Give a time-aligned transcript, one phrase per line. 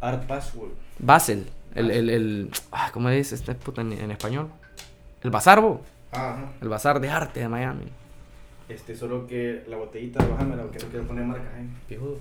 [0.00, 0.70] Art Basel.
[0.98, 1.46] Basel.
[1.74, 4.48] El, el, el, ah, ¿Cómo dice este puta en, en español?
[5.22, 5.82] El bazar, bo.
[6.12, 6.52] Ajá.
[6.60, 7.86] El bazar de arte de Miami.
[8.68, 11.68] Este, solo que la botellita, bájamela, porque no quiero poner marcas ahí.
[11.88, 12.18] Pijudo.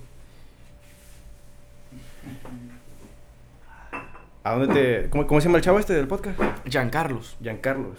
[4.44, 5.10] ¿A dónde te.
[5.10, 6.40] ¿Cómo, cómo se llama el chavo este del podcast?
[6.68, 7.36] Giancarlos.
[7.42, 7.98] Giancarlos.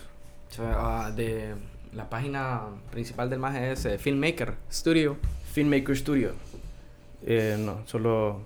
[0.61, 1.55] Ah, de
[1.93, 5.17] la página principal del MAGE es eh, Filmmaker Studio.
[5.53, 6.33] Filmmaker Studio.
[7.25, 8.43] Eh, no, solo.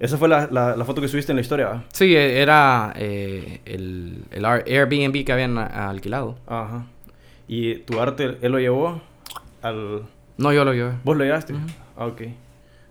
[0.00, 1.84] Esa fue la, la, la foto que subiste en la historia, ¿va?
[1.92, 6.36] Sí, eh, era eh, el, el Airbnb que habían alquilado.
[6.46, 6.86] Ajá.
[7.48, 9.00] Y tu arte, él lo llevó
[9.62, 10.02] al.
[10.36, 10.92] No, yo lo llevé.
[11.02, 11.54] ¿Vos lo llevaste?
[11.54, 11.66] Ujú.
[11.96, 12.22] Ah, ok.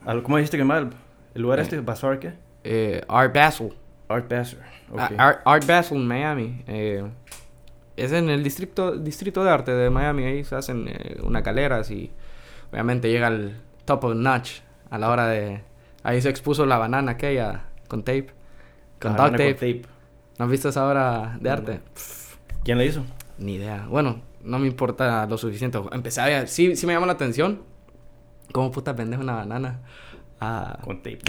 [0.06, 1.62] Al, ¿Cómo dijiste que llama el, lugar Eh.
[1.62, 1.80] este?
[1.80, 2.34] ¿Bazar qué?
[2.66, 3.72] Eh, Art Basel.
[4.10, 4.60] Art Basel.
[4.92, 5.00] Ok.
[5.00, 6.62] A- Art, Art Basel, Miami.
[6.68, 7.04] Eh,
[7.96, 10.24] es en el distrito, distrito de arte de Miami.
[10.26, 12.12] Ahí se hacen eh, unas galeras y
[12.72, 15.62] obviamente llega al top of notch a la hora de...
[16.08, 18.28] Ahí se expuso la banana aquella con tape.
[19.00, 19.82] Con Ah, duct una tape.
[20.40, 21.80] ¿No has visto esa obra de arte?
[22.64, 23.04] ¿Quién la hizo?
[23.38, 23.86] Ni idea.
[23.90, 25.80] Bueno, no me importa lo suficiente.
[25.92, 26.48] Empecé a ver...
[26.48, 27.62] Sí, sí me llamó la atención.
[28.54, 29.82] ¿Cómo puta pendeja una banana?
[30.40, 31.20] Ah, Con tape.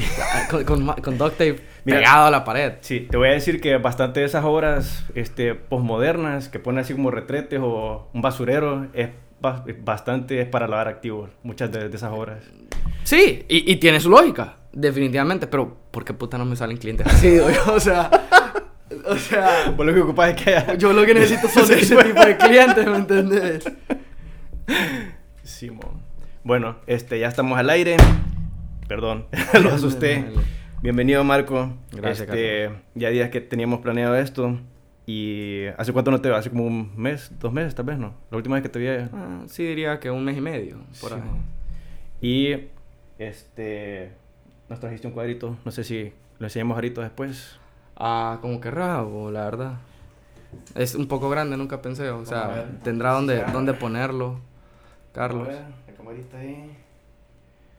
[0.51, 1.99] con, con, con duct tape Mira.
[1.99, 2.75] pegado a la pared.
[2.81, 6.93] Sí, te voy a decir que bastante de esas obras este, postmodernas que ponen así
[6.95, 9.09] como retretes o un basurero es
[9.41, 11.31] ba- bastante es para lavar activos.
[11.43, 12.45] Muchas de, de esas obras.
[13.05, 17.07] Sí, y, y tiene su lógica, definitivamente, pero ¿por qué puta no me salen clientes
[17.13, 17.39] así?
[17.39, 18.11] O sea,
[19.07, 20.75] o sea, Vos lo que ocupas es que haya...
[20.75, 23.65] yo lo que necesito son Sí, ese tipo de clientes, ¿me entendés?
[25.43, 26.03] Simón.
[26.45, 27.97] Bueno, este, ya estamos al aire.
[28.87, 29.27] Perdón,
[29.63, 30.25] lo asusté.
[30.81, 31.75] Bienvenido, Marco.
[31.93, 34.59] Gracias, este, Ya días que teníamos planeado esto.
[35.07, 36.37] ¿Y hace cuánto no te veo?
[36.37, 38.15] Hace como un mes, dos meses tal vez, ¿no?
[38.31, 38.87] La última vez que te vi.
[38.89, 41.21] Ah, sí, diría que un mes y medio, por ahí.
[41.21, 41.43] Simón.
[42.21, 42.69] Y,
[43.19, 44.13] este,
[44.69, 45.57] nos trajiste un cuadrito.
[45.65, 47.59] No sé si lo enseñamos ahorita después.
[47.97, 49.73] Ah, como que rabo, la verdad.
[50.75, 53.51] Es un poco grande, nunca pensé, o sea, tendrá donde, Ya.
[53.53, 54.41] dónde ponerlo,
[55.13, 55.47] Carlos.
[55.49, 56.77] A ver, la camarita ahí.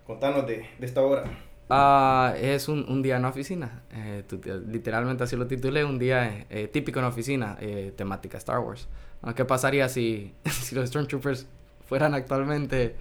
[0.05, 1.23] Contanos de, de esta hora.
[1.69, 3.83] Ah, es un, un día en la oficina.
[3.91, 8.37] Eh, tu- literalmente así lo titulé, un día eh, típico en la oficina, eh, temática
[8.39, 8.87] Star Wars.
[9.21, 11.47] Ah, ¿Qué pasaría si, si los Stormtroopers
[11.87, 12.95] fueran actualmente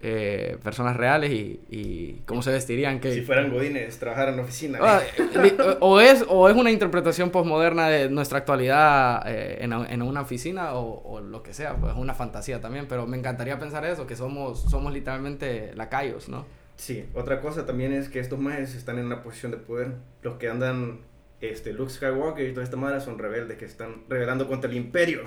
[0.00, 3.00] eh, personas reales y, y cómo se vestirían?
[3.00, 4.78] Que, Si fueran godines, trabajar en oficina.
[4.80, 5.00] Ah,
[5.42, 10.20] li- o, es, o es una interpretación postmoderna de nuestra actualidad eh, en, en una
[10.20, 14.06] oficina o, o lo que sea, pues una fantasía también, pero me encantaría pensar eso,
[14.06, 16.46] que somos, somos literalmente lacayos, ¿no?
[16.76, 19.94] Sí, otra cosa también es que estos majes están en una posición de poder.
[20.22, 21.00] Los que andan,
[21.40, 25.22] este, Luke Skywalker y toda esta madre son rebeldes que están rebelando contra el imperio.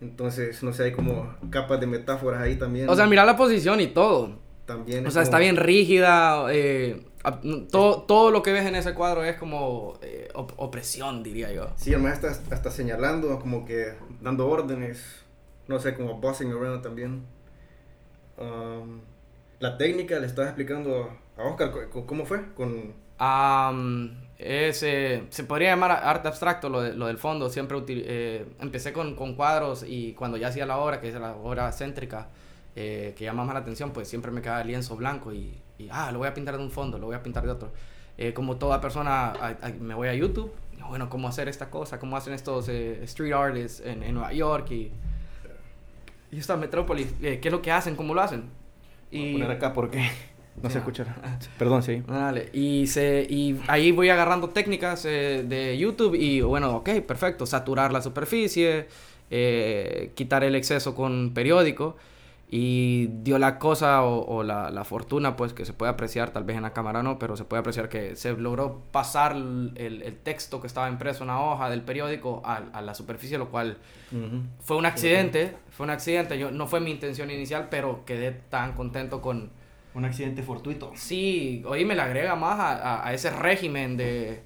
[0.00, 2.88] Entonces, no sé, hay como capas de metáforas ahí también.
[2.88, 4.38] O sea, mira la posición y todo.
[4.66, 6.46] También O sea, está bien rígida.
[6.52, 7.04] eh,
[7.70, 11.68] todo, todo lo que ves en ese cuadro es como eh, op- opresión, diría yo.
[11.76, 15.22] Sí, maje está hasta señalando, como que dando órdenes.
[15.68, 17.24] No sé, como bossing around también.
[18.38, 19.00] Um,
[19.58, 21.70] la técnica le estaba explicando a Oscar
[22.06, 22.94] cómo fue con...
[23.18, 27.50] Am, es, eh, se podría llamar arte abstracto lo, de- lo del fondo.
[27.50, 31.14] Siempre util- eh, empecé con, con cuadros y cuando ya hacía la obra, que es
[31.14, 32.28] la obra céntrica,
[32.76, 35.88] eh, que llama más la atención, pues siempre me quedaba el lienzo blanco y, y,
[35.90, 37.72] ah, lo voy a pintar de un fondo, lo voy a pintar de otro.
[38.18, 39.32] Eh, como toda persona,
[39.80, 40.52] me voy a YouTube,
[40.88, 44.92] bueno, cómo hacer esta cosa, cómo hacen estos street artists en, en Nueva York y,
[46.32, 48.44] y esta metrópolis, qué es lo que hacen, cómo lo hacen.
[49.32, 50.08] Poner acá porque
[50.62, 50.80] no Sí, se ah.
[50.80, 51.16] escuchará.
[51.58, 52.02] Perdón, sí.
[52.06, 57.46] Dale, y, se, y ahí voy agarrando técnicas eh, de YouTube y bueno, ok, perfecto,
[57.46, 58.88] saturar la superficie,
[59.30, 61.96] eh, quitar el exceso con periódico
[62.52, 66.42] y dio la cosa o, o la, la fortuna pues que se puede apreciar, tal
[66.42, 70.16] vez en la cámara no, pero se puede apreciar que se logró pasar el, el
[70.16, 73.78] texto que estaba impreso en una hoja del periódico a, a la superficie, lo cual
[74.10, 74.42] Ujú.
[74.58, 78.72] fue un accidente, fue un accidente, yo, no fue mi intención inicial, pero quedé tan
[78.72, 79.52] contento con
[79.94, 80.92] Un accidente fortuito.
[80.94, 84.40] Sí, oye, me le agrega más a, a- a ese régimen de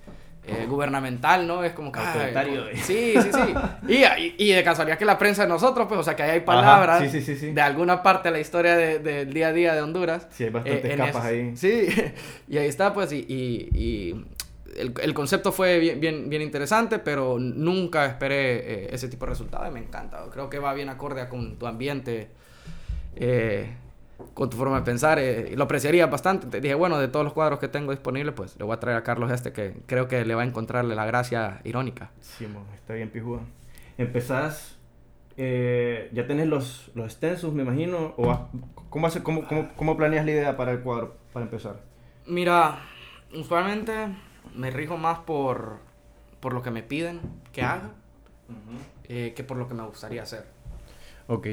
[0.47, 1.65] eh, gubernamental, ¿no?
[1.65, 2.01] Es como que...
[2.01, 2.77] ay, Autoritario, como- eh.
[2.77, 3.55] sí, sí, sí.
[3.89, 6.31] Y, y, y de casualidad que la prensa de nosotros, pues, o sea, que ahí
[6.31, 7.53] hay palabras sí, sí, sí, sí.
[7.53, 10.27] de alguna parte de la historia de- del día a día de Honduras.
[10.31, 11.57] Sí, hay bastantes eh, capas ahí.
[11.57, 11.87] Sí,
[12.49, 13.19] y ahí está, pues, y...
[13.29, 14.25] y- y
[14.77, 19.31] el, el concepto fue bien, bien, bien interesante, pero nunca esperé eh, ese tipo de
[19.31, 20.25] resultado y me encanta.
[20.33, 22.29] Creo que va bien acorde a con tu ambiente,
[23.15, 23.71] eh,
[24.35, 25.19] con tu forma de pensar.
[25.19, 26.47] eh, y lo apreciaría bastante.
[26.47, 28.97] Te dije, bueno, de todos los cuadros que tengo disponibles, pues le voy a traer
[28.99, 32.11] a Carlos este que creo que le va a encontrarle la gracia irónica.
[32.21, 33.41] Sí, mo, está bien pijudo.
[33.99, 34.77] Empezás,
[35.37, 38.49] eh, ya tenés los, los stencils, me imagino, o
[38.91, 41.81] ¿cómo, hace, cómo, cómo, cómo planeas la idea para el cuadro, para empezar?
[42.27, 42.79] Mira,
[43.35, 43.93] usualmente
[44.55, 45.79] me rijo más por,
[46.41, 47.21] por lo que me piden
[47.53, 47.91] que haga
[49.09, 50.47] eh, que por lo que me gustaría hacer.
[51.27, 51.47] Ok.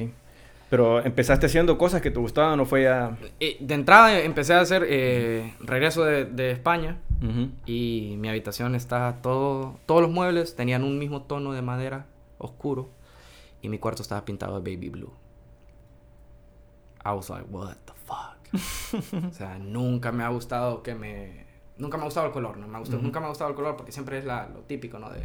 [0.71, 3.17] Pero empezaste haciendo cosas que te gustaban o fue ya...
[3.41, 6.97] Eh, de entrada empecé a hacer eh, regreso de, de España
[7.65, 9.79] y mi habitación está todo...
[9.85, 12.05] Todos los muebles tenían un mismo tono de madera
[12.37, 12.87] oscuro
[13.61, 15.11] y mi cuarto estaba pintado de baby blue.
[17.03, 19.25] I was like, what the fuck?
[19.29, 21.47] o sea, nunca me ha gustado que me...
[21.79, 23.57] Nunca me ha gustado el color, no me ha gustado, nunca me ha gustado el
[23.57, 25.09] color porque siempre es la, lo típico, ¿no?
[25.09, 25.19] De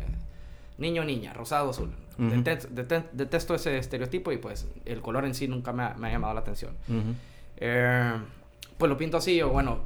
[0.78, 1.90] niño, niña, rosado, azul.
[3.12, 6.34] detesto, ese estereotipo y pues el color en sí nunca me ha, me ha llamado
[6.34, 6.74] la atención.
[7.58, 8.12] Eh,
[8.78, 9.80] pues lo pinto así, o bueno,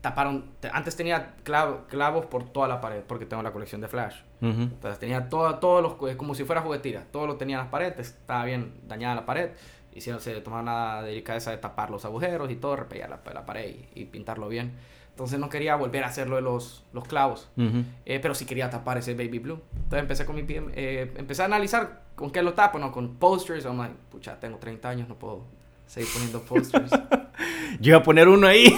[0.00, 0.44] taparon.
[0.72, 4.16] Antes tenía clavos por toda la pared, porque tengo la colección de Flash.
[4.40, 6.16] Entonces tenía todo, todos los.
[6.16, 7.04] como si fuera juguetira.
[7.10, 9.50] Todo lo tenía en las paredes, estaba bien dañada la pared.
[9.94, 13.74] Hicieron, se tomaron la delicadeza de tapar los agujeros y todo, repellar la, la pared
[13.94, 14.74] y pintarlo bien.
[15.18, 17.50] Entonces no quería volver a hacerlo de los, los clavos.
[18.06, 19.60] Eh, pero sí quería tapar ese baby blue.
[19.74, 22.92] Entonces empecé con mi eh, empecé a analizar con qué lo tapo, ¿no?
[22.92, 23.64] Con posters.
[23.64, 25.42] I'm like, pucha, tengo 30 años, no puedo
[25.88, 26.92] seguir poniendo posters.
[27.80, 28.72] Yo iba a poner uno ahí.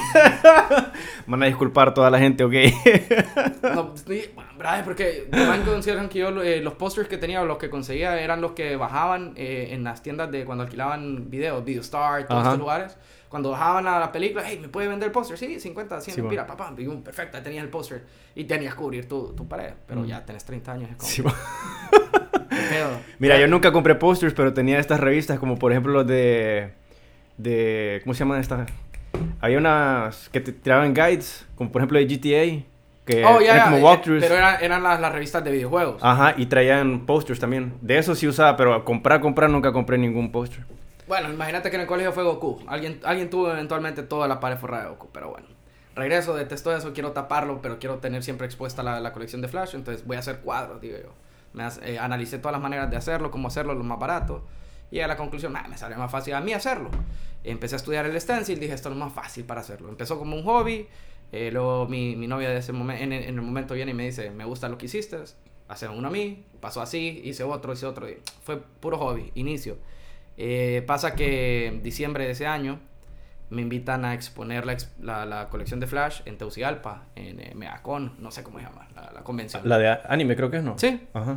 [1.26, 2.54] Van a disculpar toda la gente, ok.
[3.74, 3.92] no,
[4.34, 8.18] bueno, porque van consideran que yo eh, los posters que tenía o los que conseguía
[8.20, 12.96] eran los que bajaban en las tiendas de cuando alquilaban videos, VideoStar, todos estos lugares
[13.30, 15.38] cuando bajaban a la película, hey, ¿me puede vender el póster?
[15.38, 16.74] Sí, 50, 100, mira, papá,
[17.04, 18.02] perfecto, ahí tenías el póster
[18.34, 20.90] y tenías que cubrir tu, tu pared, pero ya tenés 30 años.
[20.90, 21.32] Es como...
[23.20, 26.72] mira, yo nunca compré pósters, pero tenía estas revistas como por ejemplo los de,
[27.38, 28.68] de, ¿cómo se llaman estas?
[29.40, 32.66] Había unas que te tiraban guides, como por ejemplo de GTA.
[33.04, 34.22] Que oh, eran como eh, walkthroughs.
[34.22, 36.02] Pero eran, eran las, las, revistas de videojuegos.
[36.02, 37.74] Ajá, y traían posters también.
[37.80, 40.64] De eso sí usaba, pero comprar, comprar nunca compré ningún póster.
[41.10, 42.60] Bueno, imagínate que en el colegio fue Goku.
[42.68, 45.48] Alguien, alguien tuvo eventualmente toda la pared forrada de Goku, pero bueno.
[45.96, 50.06] Regreso, detesto eso, quiero taparlo, pero quiero tener siempre expuesta la, colección de Flash, entonces
[50.06, 51.10] voy a hacer cuadros, digo yo.
[51.82, 54.44] Eh, analicé todas las maneras de hacerlo, cómo hacerlo lo más barato,
[54.92, 56.90] y a la conclusión, me salió más fácil a mí hacerlo.
[57.42, 59.88] Empecé a estudiar el stencil, dije, esto es lo más fácil para hacerlo.
[59.88, 60.86] Empezó como un hobby,
[61.32, 64.30] eh, luego mi, mi, novia de ese momento, en, el momento viene y me dice,
[64.30, 65.18] me gusta lo que hiciste,
[65.66, 68.06] hace uno a mí, pasó así, hice otro, hice otro,
[68.44, 69.76] fue puro hobby, inicio.
[70.42, 72.78] Eh, pasa que en diciembre de ese año
[73.50, 78.30] me invitan a exponer la, la, colección de Flash en Teucigalpa, en eh, Meacon, no
[78.30, 79.68] sé cómo se llama, la, convención.
[79.68, 80.78] La de anime creo que es, ¿no?
[80.78, 80.98] Sí.
[81.12, 81.36] Ajá.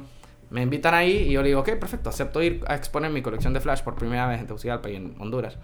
[0.51, 3.51] Me invitan ahí y yo le digo, ok, perfecto, acepto ir a exponer mi colección
[3.53, 5.57] de Flash por primera vez en Teucigalpa y en Honduras.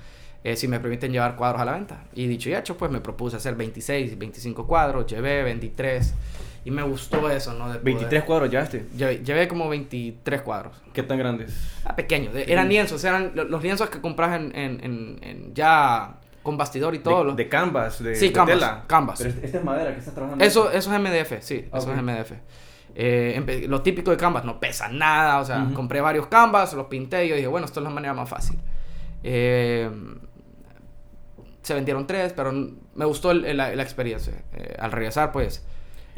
[0.44, 2.04] Eh, si me permiten llevar cuadros a la venta.
[2.16, 6.14] Y dicho y hecho, pues me propuse hacer 26, 25 cuadros, llevé 23.
[6.66, 7.72] Y me gustó eso, ¿no?
[7.72, 8.86] De ¿23 cuadros llevaste?
[8.96, 10.76] Llevé, llevé, como 23 cuadros.
[10.94, 11.56] ¿Qué tan grandes?
[11.86, 12.36] Ah, pequeños.
[12.36, 17.34] Eran lienzos, eran los lienzos que compras en, en, en, ya con bastidor y todo.
[17.34, 19.20] De, canvas, de, sí, canvas, canvas.
[19.20, 20.44] Pero esta es madera que estás trabajando.
[20.44, 22.32] Eso, eso es MDF, sí, eso es MDF.
[22.96, 27.26] Eh, lo típico de canvas no pesa nada, o sea, compré varios canvas, los pinté
[27.26, 28.60] y yo dije, bueno, esto es la manera más fácil.
[29.24, 29.90] Eh,
[31.62, 34.34] se vendieron tres, pero me gustó la, la, experiencia.
[34.54, 35.64] Eh, al regresar, pues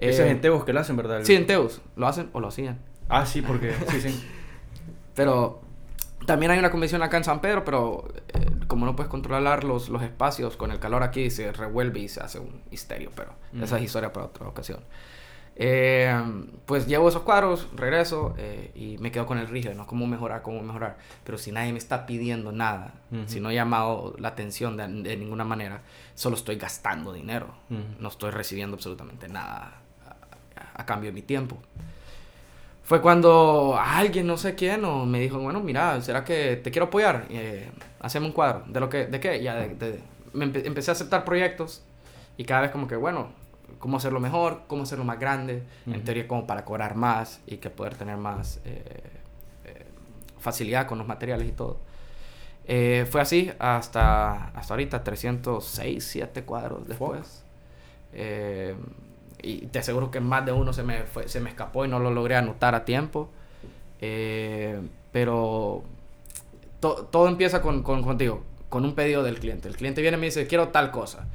[0.09, 1.21] ese es en Teus que lo hacen, ¿verdad?
[1.23, 1.81] Sí, en Teus.
[1.95, 2.79] Lo hacen o lo hacían.
[3.07, 3.73] Ah, sí, porque...
[3.89, 4.27] sí, sí.
[5.15, 5.61] Pero
[6.25, 9.89] también hay una convención acá en San Pedro, pero eh, como no puedes controlar los,
[9.89, 13.77] los espacios con el calor aquí, se revuelve y se hace un histerio, pero esa
[13.77, 14.79] es historia para otra ocasión.
[15.55, 16.15] Eh,
[16.65, 19.85] pues llevo esos cuadros, regreso eh, y me quedo con el rígido, ¿no?
[19.85, 20.41] ¿Cómo mejorar?
[20.41, 20.97] ¿Cómo mejorar?
[21.23, 22.93] Pero si nadie me está pidiendo nada,
[23.25, 25.81] si no he llamado la atención de, de, ninguna manera,
[26.15, 27.47] solo estoy gastando dinero,
[27.99, 29.80] no estoy recibiendo absolutamente nada
[30.81, 31.57] a, cambio de mi tiempo.
[32.83, 36.87] Fue cuando alguien, no sé quién, o me dijo, bueno, mira, ¿será que te quiero
[36.87, 37.25] apoyar?
[37.29, 37.69] Eh,
[37.99, 38.63] hacemos un cuadro.
[38.67, 39.41] ¿De lo que, de qué?
[39.41, 39.99] Ya, de,
[40.33, 41.83] me empecé a aceptar proyectos
[42.37, 43.29] y cada vez como que, bueno,
[43.79, 47.69] cómo hacerlo mejor, cómo hacerlo más grande, en teoría como para cobrar más y que
[47.69, 48.83] poder tener más eh,
[49.65, 49.85] eh,
[50.39, 51.79] facilidad con los materiales y todo.
[52.65, 57.43] Eh, fue así hasta, hasta ahorita, 306, 7 cuadros después.
[59.41, 61.99] Y te aseguro que más de uno se me, fue, se me escapó y no
[61.99, 63.29] lo logré anotar a tiempo.
[63.99, 64.79] Eh,
[65.11, 65.83] pero
[66.79, 69.67] todo empieza con, con, contigo, con un pedido del cliente.
[69.67, 71.27] El cliente viene y me dice, quiero tal cosa.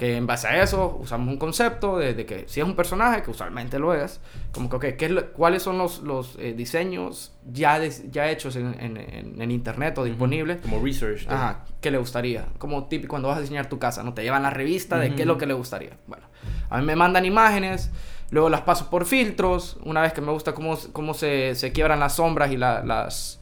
[0.00, 3.78] en base a eso, usamos un concepto de, que si es un personaje, que usualmente
[3.78, 4.20] lo es,
[4.52, 9.40] como que, okay, ¿qué ¿cuáles son los, los eh, diseños ya, ya hechos en, en,
[9.40, 10.60] en, internet o disponibles?
[10.62, 11.28] Como research.
[11.28, 12.46] Ajá, ¿qué le gustaría?
[12.58, 14.14] Como típico cuando vas a diseñar tu casa, ¿no?
[14.14, 15.98] Te llevan la revista de qué es lo que le gustaría.
[16.06, 16.27] Bueno,
[16.70, 17.90] a mí me mandan imágenes,
[18.30, 22.00] luego las paso por filtros, una vez que me gusta cómo, cómo se, se quiebran
[22.00, 23.40] las sombras y la, las,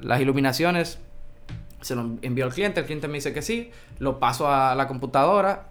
[0.00, 0.98] las iluminaciones
[1.80, 4.86] se lo envío al cliente, el cliente me dice que sí, lo paso a la
[4.86, 5.64] computadora,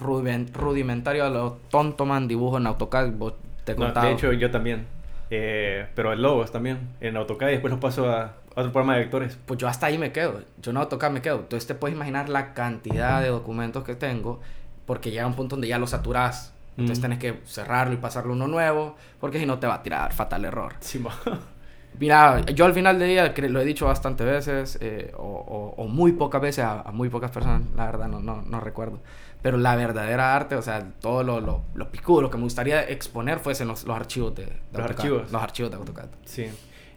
[0.00, 3.12] rudiment- rudimentario a lo tonto, man, dibujo en AutoCAD.
[3.12, 3.34] Vos
[3.64, 4.86] te No, de hecho, yo también.
[5.30, 6.78] Eh, pero en logos también.
[7.00, 9.38] En AutoCAD y después los paso a, otro programa de vectores.
[9.46, 10.40] Pues yo hasta ahí me quedo.
[10.60, 11.36] Yo no AutoCAD me quedo.
[11.36, 14.40] Entonces te puedes imaginar la cantidad de documentos que tengo.
[14.88, 16.52] Porque llega un punto donde ya lo saturás.
[16.76, 17.02] Entonces Mm.
[17.02, 18.96] tenés que cerrarlo y pasarlo uno nuevo.
[19.20, 20.74] Porque si no te va a tirar fatal error.
[20.80, 21.00] Sí.
[22.00, 25.88] Mira, yo al final del día, lo he dicho bastantes veces, eh, o, o- o
[25.88, 29.00] muy pocas veces a, a muy pocas personas, la verdad no, no, no recuerdo.
[29.42, 32.88] Pero la verdadera arte, o sea, todo lo, lo, lo picudo, lo que me gustaría
[32.88, 34.90] exponer fuesen los, los archivos de, de Los AutoCAD.
[35.00, 35.32] archivos.
[35.32, 36.08] Los archivos de AutoCAD.
[36.24, 36.46] Sí.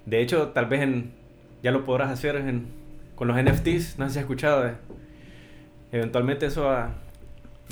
[0.06, 1.14] De hecho, tal vez en,
[1.64, 2.68] ya lo podrás hacer en,
[3.16, 3.98] con los NFTs.
[3.98, 4.64] No sé si has escuchado.
[4.64, 4.76] de-
[5.92, 6.92] eventualmente eso va,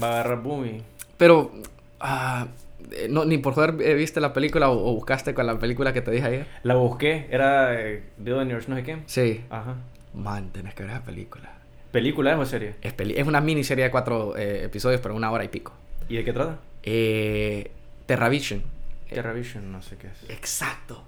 [0.01, 0.83] va a agarrar boom y...
[1.17, 1.51] Pero,
[1.99, 2.47] ah,
[2.91, 5.91] eh, no, ni por joder eh, viste la película o, o buscaste con la película
[5.93, 6.47] que te dije ayer.
[6.63, 7.27] La busqué.
[7.29, 8.97] Era eh, Billionaires, no sé qué.
[9.05, 9.43] Sí.
[9.49, 9.75] Ajá.
[10.13, 11.51] Man, tenés que ver esa película.
[11.91, 12.75] ¿Película es o serie?
[12.81, 15.73] Es, peli- es una miniserie de cuatro eh, episodios, pero una hora y pico.
[16.07, 16.57] ¿Y de qué trata?
[16.83, 17.71] Eh,
[18.05, 18.63] Terravision.
[19.09, 20.29] TerraVision, no sé qué es.
[20.29, 21.03] Exacto.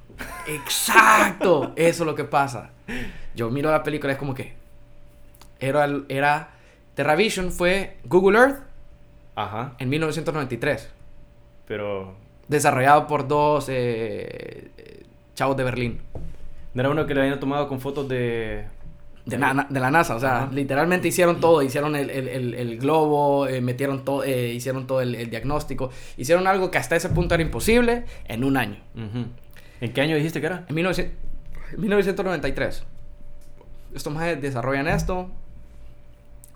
[0.47, 1.73] Exacto.
[1.75, 2.71] Eso es lo que pasa.
[3.35, 4.53] Yo miro la película, es como que.
[5.59, 5.87] Era.
[6.09, 6.49] era
[6.95, 8.57] Terravision fue Google Earth
[9.35, 9.73] Ajá.
[9.79, 10.89] en 1993.
[11.67, 12.15] Pero...
[12.47, 15.03] Desarrollado por dos eh, eh,
[15.35, 16.01] chavos de Berlín.
[16.73, 18.65] ¿No era uno que le habían tomado con fotos de...
[19.25, 20.49] De, na- de la NASA, o sea, Ajá.
[20.51, 24.99] literalmente hicieron todo, hicieron el, el- el- el globo, eh, metieron todo, eh, hicieron todo
[25.01, 28.77] el, diagnóstico, hicieron algo que hasta ese punto era imposible en un año.
[29.79, 30.65] ¿En qué año dijiste que era?
[30.67, 31.15] En 1900
[31.73, 32.83] en 1993.
[33.93, 35.29] Estos más desarrollan esto,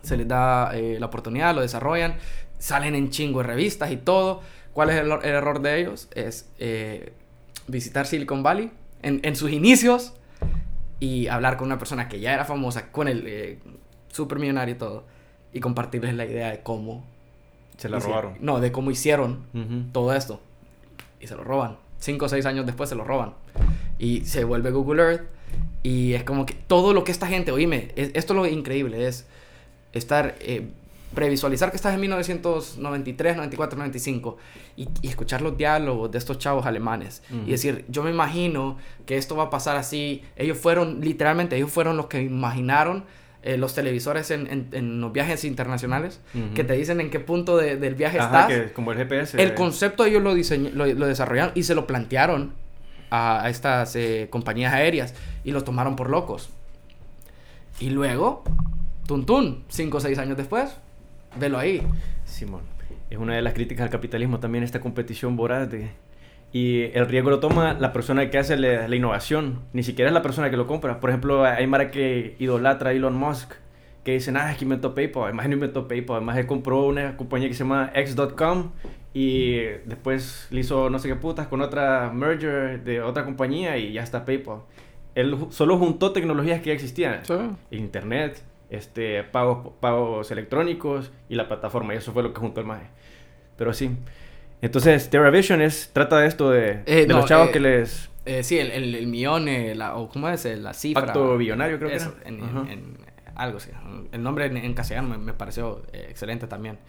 [0.01, 2.15] se les da eh, la oportunidad, lo desarrollan,
[2.59, 4.41] salen en chingo de revistas y todo.
[4.73, 6.09] ¿Cuál es el, el error de ellos?
[6.15, 7.13] Es eh,
[7.67, 8.71] visitar Silicon Valley
[9.01, 10.13] en, en sus inicios
[10.99, 13.59] y hablar con una persona que ya era famosa, con el eh,
[14.11, 15.03] super millonario y todo,
[15.53, 17.05] y compartirles la idea de cómo.
[17.77, 18.37] Se la hicieron- robaron.
[18.41, 19.45] No, de cómo hicieron
[19.91, 20.41] todo esto.
[21.19, 21.77] Y se lo roban.
[21.99, 23.33] Cinco o seis años después se lo roban.
[23.99, 25.21] Y se vuelve Google Earth.
[25.83, 29.07] Y es como que todo lo que esta gente, oíme, es- esto es lo increíble,
[29.07, 29.25] es
[29.93, 30.69] estar, eh,
[31.15, 34.37] previsualizar que estás en 1993, 94, 95
[34.77, 37.23] y, y escuchar los diálogos de estos chavos alemanes.
[37.47, 40.23] Y decir, yo me imagino que esto va a pasar así.
[40.35, 43.05] Ellos fueron, literalmente, ellos fueron los que imaginaron
[43.43, 46.19] eh, los televisores en, en- en los viajes internacionales,
[46.55, 48.47] que te dicen en qué punto de- del viaje Ajá, estás.
[48.67, 49.41] que como el GPS.
[49.41, 52.53] El concepto ellos lo, diseñ- lo, lo desarrollaron y se lo plantearon
[53.11, 56.49] a, a estas eh, compañías aéreas y los tomaron por locos.
[57.79, 58.43] Y luego,
[59.05, 60.75] tuntún, cinco o seis años después,
[61.39, 61.81] velo ahí.
[62.25, 62.61] Simón.
[63.09, 65.89] Es una de las críticas al capitalismo también esta competición voraz de...
[66.51, 70.13] Y el riesgo lo toma la persona que hace la, la innovación, ni siquiera es
[70.13, 71.01] la persona que lo compra.
[71.01, 73.55] Por ejemplo, hay Mara que idolatra a Elon Musk,
[74.05, 75.23] que dicen, ah, es que inventó PayPal.
[75.23, 76.17] Además, no inventó PayPal.
[76.17, 78.71] Además, él compró una compañía que se llama X.com
[79.13, 83.93] y después le hizo no sé qué putas con otra merger de otra compañía y
[83.93, 84.59] ya está PayPal.
[85.15, 87.21] Él solo juntó tecnologías que ya existían.
[87.71, 88.43] Internet,
[88.75, 91.93] este, pagos, pagos electrónicos y la plataforma.
[91.93, 92.87] Y eso fue lo que juntó el MAE.
[93.57, 93.91] Pero sí.
[94.61, 98.09] Entonces, TerraVision es, trata de esto de, Eh, de no, los chavos eh, que les...
[98.25, 100.45] Eh, sí, el, el, el millón, eh, la, o ¿cómo es?
[100.45, 101.05] Eh, La cifra.
[101.05, 102.39] Pacto billonario, creo que en-
[102.69, 102.97] en-
[103.35, 103.69] algo así.
[104.11, 106.79] El nombre en, en castellano me, me pareció excelente también.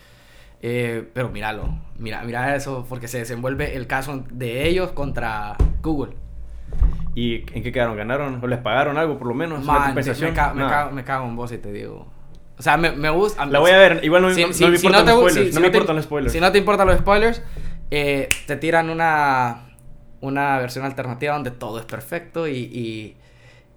[0.61, 6.14] Pero míralo, mira, mira eso, porque se desenvuelve el caso de ellos contra Google.
[7.16, 7.96] ¿Y en qué quedaron?
[7.96, 8.38] ¿Ganaron?
[8.40, 9.64] ¿O les pagaron algo por lo menos?
[9.64, 10.35] ¿Una Man, me, compensación?
[10.35, 10.68] ca- me No.
[10.68, 12.06] cago, me cago en vos y te digo.
[12.58, 13.44] O sea, me, me gusta.
[13.46, 14.00] La voy a ver.
[14.04, 15.49] Igual no, Si- no- si- no me si importan te los spoilers.
[15.49, 16.32] si- no me te- importan los spoilers.
[16.32, 17.42] Si no te importan los spoilers,
[17.90, 19.66] eh, te tiran una,
[20.20, 23.16] una versión alternativa donde todo es perfecto y, y,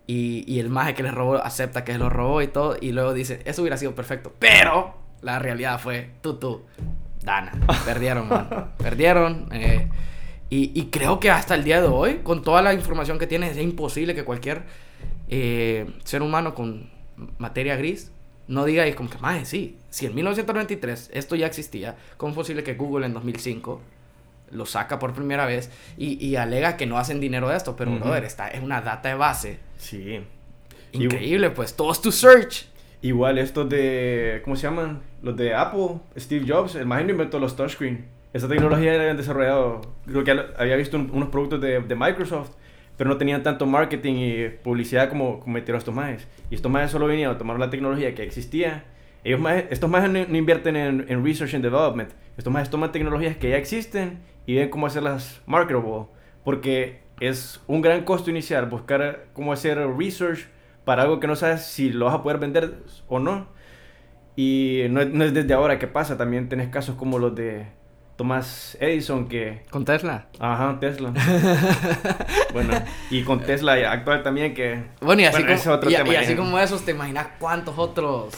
[0.08, 2.76] y, y el maje que les robó acepta que lo robó y todo.
[2.80, 4.34] Y luego dice, eso hubiera sido perfecto.
[4.40, 6.66] Pero la realidad fue, tú, tú,
[7.24, 7.52] Dana.
[7.86, 8.72] Perdieron, man.
[8.78, 9.48] Perdieron.
[9.54, 9.88] eh,
[10.50, 13.58] y, y creo que hasta el día de hoy, con toda la información que tienes,
[13.58, 14.64] es imposible que cualquier
[15.30, 16.90] eh, ser humano con
[17.38, 18.12] materia gris
[18.48, 22.36] no diga y como que, más sí, si en 1993 esto ya existía, ¿cómo es
[22.36, 23.80] posible que Google en 2005
[24.52, 27.76] lo saca por primera vez y, y alega que no hacen dinero de esto?
[27.76, 28.00] Pero, Ujú.
[28.00, 30.20] brother, esta es una data de base Sí.
[30.94, 32.66] increíble, pues, todos tu search.
[33.02, 34.42] Igual estos de...
[34.44, 35.02] ¿Cómo se llaman?
[35.22, 36.00] Los de Apple.
[36.18, 36.76] Steve Jobs.
[36.76, 38.06] El más inventó los touchscreen.
[38.34, 39.82] Esa tecnología la habían desarrollado...
[40.06, 42.52] Creo que había visto un- unos productos de, de Microsoft.
[42.98, 46.28] Pero no tenían tanto marketing y publicidad como, como metieron estos majes.
[46.50, 48.84] Y estos majes solo venían a tomar la tecnología que existía.
[49.24, 52.12] Ellos majes- estos majes no, no invierten en, en research and development.
[52.38, 56.08] Estos majes toman tecnologías que ya existen y ven cómo hacerlas marketable.
[56.44, 60.48] Porque es un gran costo inicial buscar cómo hacer research
[60.84, 62.74] para algo que no sabes si lo vas a poder vender
[63.08, 63.48] o no.
[64.36, 67.68] Y no, no es desde ahora que pasa, también tenés casos como los de
[68.20, 69.62] Thomas Edison que...
[69.70, 70.26] Con Tesla.
[70.40, 71.14] Ajá, Tesla.
[72.54, 72.74] bueno,
[73.10, 74.84] y con Tesla actual también que...
[75.00, 77.28] Bueno, y así, Bueno, como, es otro y, tema, y así como esos, ¿te imaginas
[77.40, 78.34] cuántos otros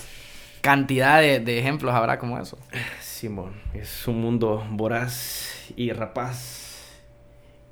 [0.61, 2.59] cantidad de, de ejemplos habrá como eso?
[2.99, 7.01] Simón, es un mundo voraz y rapaz.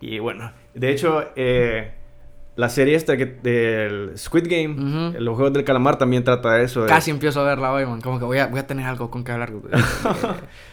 [0.01, 1.91] Y bueno, de hecho, eh,
[2.59, 5.19] la serie esta que, del Squid Game, Ujú.
[5.23, 6.81] los juegos del calamar también trata de eso.
[6.81, 8.01] de- Casi empiezo a verla hoy, man.
[8.01, 9.83] Como que voy a, voy a tener algo con que hablar de- de-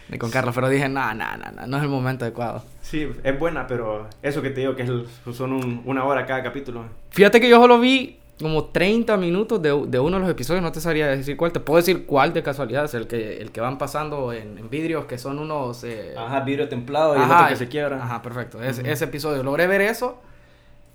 [0.09, 0.53] de- con Carlos.
[0.53, 2.61] Pero dije, no, no, no, no, no es el momento adecuado.
[2.81, 6.25] Sí, es buena, pero eso que te digo que es el- son un- una hora
[6.25, 6.83] cada capítulo.
[7.11, 10.61] Fíjate que yo solo vi como 30 minutos de, de uno de los episodios.
[10.61, 11.51] No te sabría decir cuál.
[11.53, 14.69] Te puedo decir cuál de casualidad es el que, el que van pasando en, en
[14.69, 15.83] vidrios que son unos...
[15.85, 18.03] eh, Ajá, vidrio templado y el Ajá, otro que se quiebra.
[18.03, 18.61] Ajá, perfecto.
[18.61, 18.79] Es-.
[18.79, 19.41] Ese episodio.
[19.41, 20.21] Logré ver eso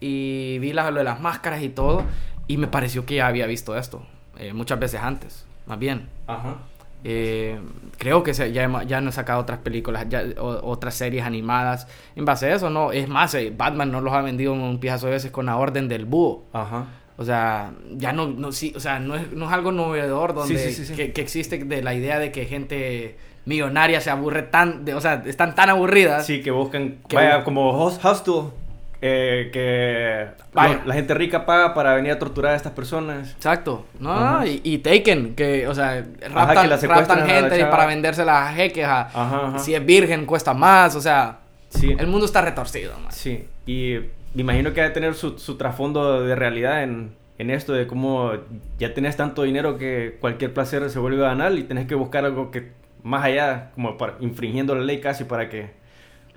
[0.02, 2.02] y vi la- lo de las máscaras y todo.
[2.48, 4.04] Y me pareció que ya había visto esto
[4.38, 6.08] eh, muchas veces antes, más bien.
[6.26, 6.56] Ajá.
[7.04, 7.58] Eh,
[7.98, 11.86] creo que se- ya, hemos- ya he sacado otras películas, ya, o- otras series animadas
[12.16, 12.92] en base a eso, ¿no?
[12.92, 15.88] Es más, eh, Batman no los ha vendido un pijazo de veces con la orden
[15.88, 16.44] del búho.
[16.52, 16.86] Ajá.
[17.18, 20.58] O sea, ya no, no, sí, o sea, no es, no es algo novedor donde
[20.72, 20.94] Sí, sí.
[20.94, 25.00] Que, que existe de la idea de que gente millonaria se aburre tan, de, o
[25.00, 26.24] sea, están tan aburridas.
[26.26, 28.44] Sí, que buscan, Que vaya, como hos- hostel,
[29.04, 30.28] eh, que
[30.84, 33.32] la gente rica paga para venir a torturar a estas personas.
[33.32, 34.46] Exacto, no, Ajá.
[34.46, 38.48] y, y Taken, que, o sea, raptan, que la secuestran raptan gente y para vendérsela
[38.48, 39.58] a jeques, a- Ajá, ajá.
[39.58, 41.94] si es virgen cuesta más, o sea, Sí.
[41.98, 43.10] el mundo está retorcido, man.
[43.10, 43.96] Sí, y
[44.34, 47.86] me imagino que ha de tener su, su trasfondo de realidad en, en esto de
[47.86, 48.32] cómo
[48.78, 52.50] ya tenés tanto dinero que cualquier placer se vuelve banal y tenés que buscar algo
[52.50, 55.70] que más allá, como para, infringiendo la ley casi para que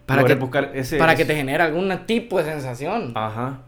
[0.05, 3.11] Para que, buscar ese para que te genere algún tipo de sensación.
[3.15, 3.59] Ajá.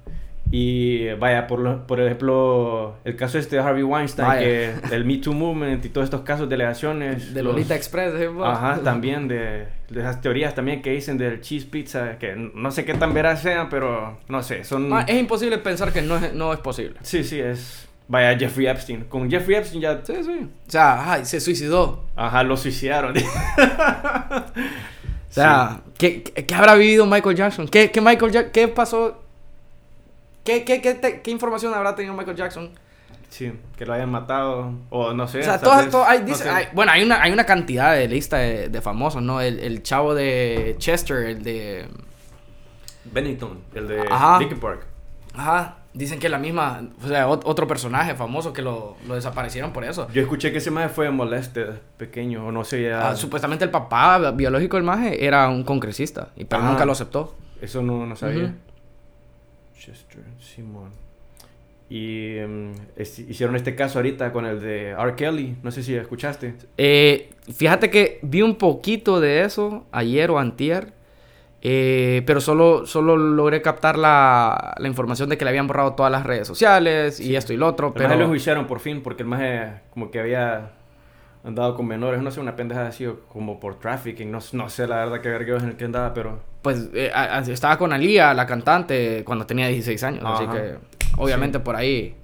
[0.50, 4.40] Y vaya, por, lo- por ejemplo, el caso este de Harvey Weinstein, Vaya.
[4.42, 7.34] que el Me Too Movement y todos estos casos de alegaciones.
[7.34, 8.30] de los- Lolita Express, ¿eh?
[8.46, 12.86] Ajá, también de, de esas teorías también que dicen del cheese pizza, que no sé
[12.86, 14.94] qué tan veraz sean, pero no sé, son...
[14.94, 16.96] Ah, es imposible pensar que no es, no es posible.
[17.02, 17.84] Sí, sí, es...
[18.10, 19.04] Vaya, Jeffrey Epstein.
[19.10, 20.00] Con Jeffrey Epstein ya...
[20.02, 20.48] Sí, sí.
[20.66, 22.06] O sea, se suicidó.
[22.16, 23.14] Ajá, lo suicidaron.
[25.40, 27.68] O sea, ¿qué, qué, qué habrá vivido Michael Jackson?
[27.68, 29.22] ¿Qué, qué Michael Ja- qué pasó?
[30.44, 32.72] ¿Qué, qué, qué, te- qué información habrá tenido Michael Jackson?
[33.30, 35.40] Sí, que lo hayan matado, o no sé.
[35.42, 36.50] O sea, vez, todas- hay, no dice- sé.
[36.50, 39.42] hay- bueno, hay una, hay una cantidad de lista de, de famosos, ¿no?
[39.42, 41.88] El, el chavo de Chester, el de...
[43.06, 44.04] Bennington, el de.
[44.40, 44.86] Linkin Park.
[45.38, 49.72] Ajá, dicen que la misma, o sea, ot- otro personaje famoso que lo, lo desaparecieron
[49.72, 50.08] por eso.
[50.12, 53.10] Yo escuché que ese maje fue molested pequeño, o no sé, ya...
[53.12, 57.36] Ah, supuestamente el papá biológico del maje era un congresista, y pero nunca lo aceptó.
[57.62, 58.54] Eso no, no sabía.
[59.78, 60.92] Chester, Simón.
[61.90, 65.16] Y em, es- hicieron este caso ahorita con el de R.
[65.16, 65.56] Kelly.
[65.64, 66.56] No sé si escuchaste.
[66.78, 70.94] Eh, fíjate que vi un poquito de eso ayer o antier,
[71.62, 76.12] eh, pero solo, solo logré captar la, la información de que le habían borrado todas
[76.12, 78.24] las redes sociales y esto y lo otro, El maje lo pero...
[78.26, 80.72] enjuiciaron por fin porque el maje como que había
[81.44, 82.22] andado con menores.
[82.22, 84.30] No sé, una pendeja así o como por trafficking.
[84.32, 86.40] No, no sé la verdad qué vergueos en el que andaba, pero...
[86.62, 87.12] Pues eh,
[87.50, 90.54] estaba con Alía, la cantante, cuando tenía 16 años, así Ajá.
[90.54, 90.76] que
[91.18, 92.16] obviamente por ahí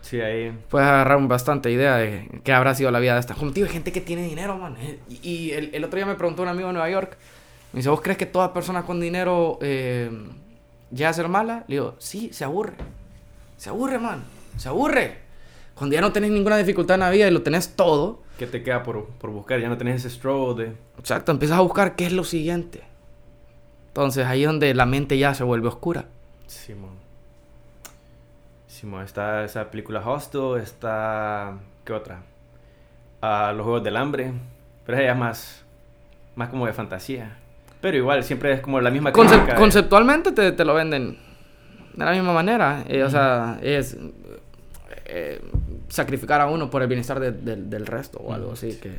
[0.00, 0.56] Sí, ahí...
[0.68, 3.34] puedes agarrar bastante idea de qué habrá sido la vida de esta.
[3.34, 4.76] Como digo, hay gente que tiene dinero, man.
[4.80, 7.16] eh, Y, y el, el otro día me preguntó un amigo de Nueva York,
[7.72, 10.10] me dice, ¿vos crees que toda persona con dinero eh,
[10.90, 11.64] llega a ser mala?
[11.68, 12.74] Le digo, sí, se aburre.
[13.56, 14.24] Se aburre, man.
[14.56, 15.18] Se aburre.
[15.74, 18.62] Cuando ya no tenés ninguna dificultad en la vida y lo tenés todo, ¿Qué te
[18.62, 19.60] queda por, por buscar?
[19.60, 20.76] Ya no tenés ese stroll de...
[20.98, 22.82] exacto, empiezas a buscar qué es lo siguiente.
[23.88, 26.04] Entonces ahí es donde la mente ya se vuelve oscura.
[26.46, 26.96] Simón.
[28.68, 31.58] Simón, está esa película Hostel, está...
[31.84, 32.22] ¿Qué otra?
[33.22, 34.32] Ah, Los Juegos del Hambre.
[34.84, 35.64] Pero ella es más...
[36.34, 37.38] Más como de fantasía.
[37.80, 41.16] Pero igual, siempre es como la misma Concep- crítica de- conceptualmente te, te lo venden
[41.94, 42.84] de la misma manera.
[42.88, 43.96] eh, O sea, es
[45.04, 45.40] eh,
[45.88, 48.78] sacrificar a uno por el bienestar de- del- del resto o algo así.
[48.80, 48.92] que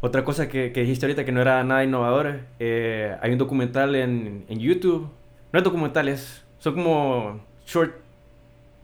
[0.00, 3.96] Otra cosa que, que dijiste ahorita que no era nada innovador, eh, hay un documental
[3.96, 5.08] en, en YouTube.
[5.52, 7.94] No es documental, es, son como short,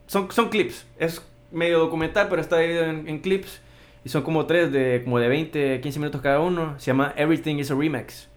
[0.07, 0.85] son, son clips.
[0.99, 3.61] Es medio documental, pero está dividido en, en clips.
[4.03, 6.77] Y son como tres de como de 20, 15 minutos cada uno.
[6.79, 8.27] Se llama Everything is a Remix.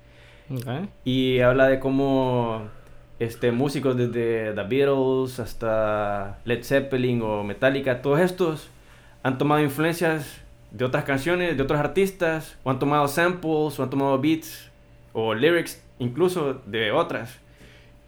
[1.05, 2.69] Y habla de cómo
[3.19, 8.71] este, músicos desde The Beatles hasta Led Zeppelin o Metallica, todos estos
[9.23, 13.91] han tomado influencias de otras canciones, de otros artistas, o han tomado samples, o han
[13.91, 14.71] tomado beats,
[15.13, 17.39] o lyrics, incluso de otras.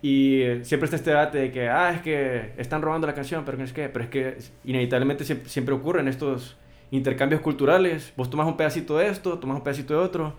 [0.03, 3.63] Y siempre está este debate de que, ah, es que están robando la canción, pero
[3.63, 6.57] es que, pero es que inevitablemente siempre, siempre ocurren estos
[6.91, 8.13] intercambios culturales.
[8.17, 10.35] Vos tomas un pedacito de esto, tomas un pedacito de otro.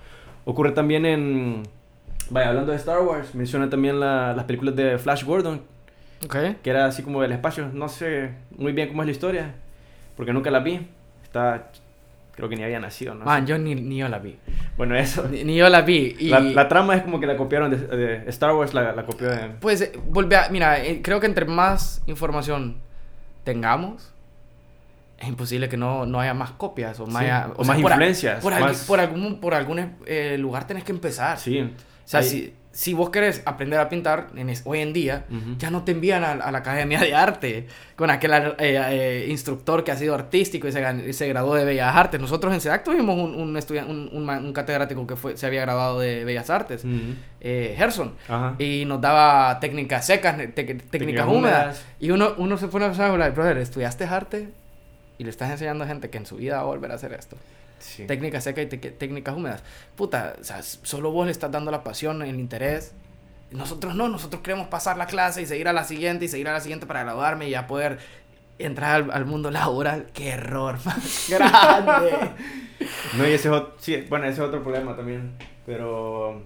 [0.46, 1.64] Ocurre también en...
[2.32, 5.62] Vaya, hablando de Star Wars, menciona también la- las películas de Flash Gordon,
[6.26, 6.36] Ok.
[6.63, 7.70] que era así como del espacio.
[7.74, 9.54] No sé muy bien cómo es la historia,
[10.15, 10.88] porque nunca la vi.
[11.24, 11.70] Está...
[12.34, 13.26] Creo que ni había nacido, ¿no?
[13.26, 14.38] Man, yo ni, ni yo la vi.
[14.78, 15.28] Bueno, eso.
[15.30, 16.15] Ni, ni yo la vi.
[16.17, 16.30] Y...
[16.30, 19.30] La, la trama es como que la copiaron de, de Star Wars, la, la copió
[19.30, 19.50] de...
[19.60, 20.48] Pues eh, volví a.
[20.50, 22.78] Mira, eh, creo que entre más información
[23.44, 24.13] tengamos,
[25.20, 27.91] es imposible que no, no haya más copias o, más, Sí, haya- o más por
[27.91, 31.38] a- influencias, Por, al- más- por algún, por algún eh, lugar tenés que empezar.
[31.38, 31.70] Sí.
[32.12, 35.26] O sea, Ahí- si, si vos querés aprender a pintar en es- hoy en día,
[35.58, 39.84] ya no te envían a, a la Academia de Arte con aquel eh, eh, instructor
[39.86, 42.19] que ha sido artístico y se, y se graduó de Bellas Artes.
[42.19, 46.00] Nosotros en SEDAC tuvimos un, un, un, un un catedrático que fue, se había graduado
[46.00, 47.15] de Bellas Artes, Ujú.
[47.39, 48.13] eh, Gerson.
[48.28, 48.56] Ajá.
[48.60, 51.38] Y nos daba técnicas secas, te- técnicas, Técnicas húmedas.
[51.65, 51.86] húmedas.
[52.00, 54.50] Y uno, uno se pone a pensar, "Hola, brother, ¿estudiaste arte?
[55.17, 57.13] Y le estás enseñando a gente que en su vida va a volver a hacer
[57.13, 57.38] esto.
[57.82, 58.06] Sí.
[58.06, 59.63] Técnicas secas y técnicas húmedas.
[59.96, 62.94] Puta, o sea, solo vos le estás dando la pasión, el interés.
[63.52, 66.54] Nosotros no, nosotros queremos pasar la clase y seguir a la siguiente y seguir a
[66.54, 68.00] la siguiente para graduarme y ya poder
[68.60, 70.08] entrar al, al mundo laboral.
[70.13, 72.32] ¡Qué error más grande!
[73.15, 75.34] No, y ese es otro, sí, bueno, ese es otro problema también.
[75.65, 76.41] Pero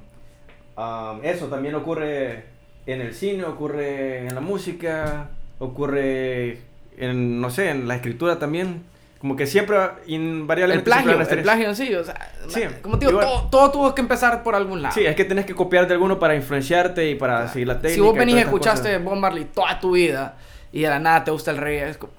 [0.75, 2.45] um, eso también ocurre
[2.85, 6.59] en el cine, ocurre en la música, ocurre
[6.97, 8.83] en, no sé, en la escritura también.
[9.25, 10.91] Como que siempre, el invariablemente...
[10.91, 13.25] siempre plagio, el plagio sí, o sea, Sí, como te digo, igual.
[13.39, 14.93] todo, todo tuvo que empezar por algún lado.
[14.93, 17.95] Sí, es que tenés que copiar de alguno para influenciarte y para seguir la técnica.
[17.95, 19.03] Si vos venís y escuchaste cosas.
[19.03, 20.35] Bob Marley toda tu vida
[20.71, 22.13] y de la nada te gusta el reggae, es como,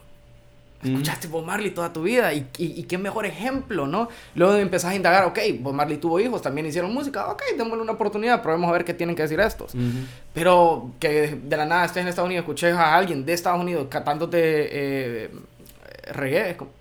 [0.82, 0.94] Ujú.
[0.94, 4.08] escuchaste Bob Marley toda tu vida y, y, y qué mejor ejemplo, ¿no?
[4.34, 7.92] Luego empezás a indagar, ok, Bob Marley tuvo hijos, también hicieron música, ok, démosle una
[7.92, 9.74] oportunidad, probemos a ver qué tienen que decir estos.
[10.34, 13.86] Pero que de la nada estés en Estados Unidos, escuches a alguien de Estados Unidos
[13.88, 15.30] cantándote eh,
[16.12, 16.72] reggae, es como,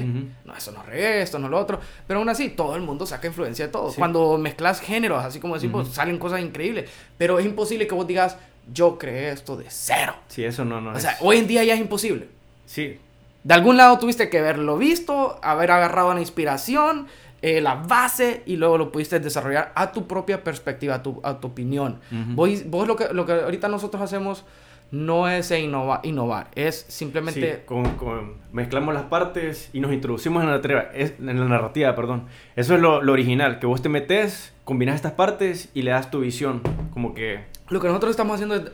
[0.00, 1.78] No, eso no es reggae, esto no es lo otro.
[2.06, 3.90] Pero aún así, todo el mundo saca influencia de todo.
[3.90, 3.96] Sí.
[3.98, 5.94] Cuando mezclas géneros, así como decimos, Ujú.
[5.94, 6.90] salen cosas increíbles.
[7.18, 8.36] Pero es imposible que vos digas,
[8.72, 10.14] yo creé esto de cero.
[10.28, 12.28] Sí, eso no, no O es- sea, hoy en día ya es imposible.
[12.66, 12.98] Sí,
[13.44, 17.08] De algún lado tuviste que haberlo visto, haber agarrado la inspiración,
[17.42, 21.40] eh, la base, y luego lo pudiste desarrollar a tu propia perspectiva, a tu, a
[21.40, 21.98] tu opinión.
[22.12, 22.34] Ujú.
[22.36, 24.44] vos, vos lo, que, lo que ahorita nosotros hacemos
[24.92, 27.56] no es innova- innovar, es simplemente...
[27.56, 31.46] Sí, con- con- mezclamos las partes y nos introducimos en la narrativa, es- en la
[31.46, 32.26] narrativa, perdón.
[32.54, 36.10] Eso es lo, lo original, que vos te metes, combinas estas partes y le das
[36.10, 36.60] tu visión,
[36.92, 37.40] como que...
[37.70, 38.64] Lo que nosotros estamos haciendo es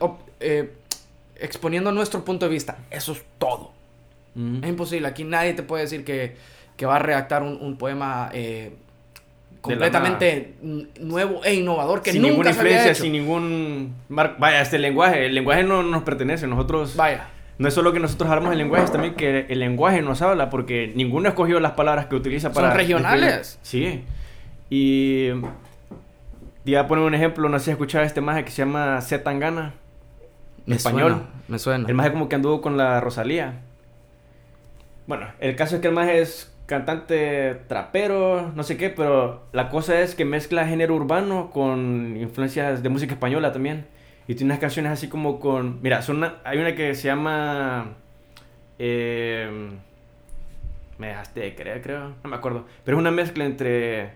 [0.40, 0.72] eh,
[1.36, 2.78] exponiendo nuestro punto de vista.
[2.90, 3.72] Eso es todo.
[4.62, 5.06] Es imposible.
[5.08, 6.36] Aquí nadie te puede decir que,
[6.76, 8.72] que va a redactar un, un poema eh,
[9.60, 10.54] completamente
[11.00, 13.02] nuevo e innovador que sin nunca ninguna se había influencia, hecho.
[13.02, 13.94] sin ningún...
[14.08, 16.96] mar- Vaya, este lenguaje, el lenguaje no nos pertenece, nosotros...
[16.96, 17.28] Vaya.
[17.58, 20.48] No es solo que nosotros hablamos el lenguaje, es también que el lenguaje nos habla,
[20.48, 22.72] porque ninguno escogió las palabras que utiliza Son para...
[22.74, 23.58] regionales.
[23.62, 24.00] describir.
[24.00, 24.04] Sí.
[24.70, 25.28] Y...
[26.64, 28.58] Te voy a poner un ejemplo, no sé si has escuchado este maje que se
[28.58, 29.72] llama Z Tangana.
[30.66, 31.12] Me español.
[31.12, 31.88] suena, me suena.
[31.88, 33.54] El maje como que anduvo con la Rosalía.
[35.06, 39.70] Bueno, el caso es que el maje es cantante trapero, no sé qué, pero la
[39.70, 43.86] cosa es que mezcla género urbano con influencias de música española también.
[44.28, 45.80] Y tiene unas canciones así como con...
[45.82, 47.94] Mira, son una- hay una que se llama...
[48.78, 49.70] eh,
[50.98, 52.12] me dejaste de creer, creo.
[52.22, 52.66] No me acuerdo.
[52.84, 54.10] Pero es una mezcla entre...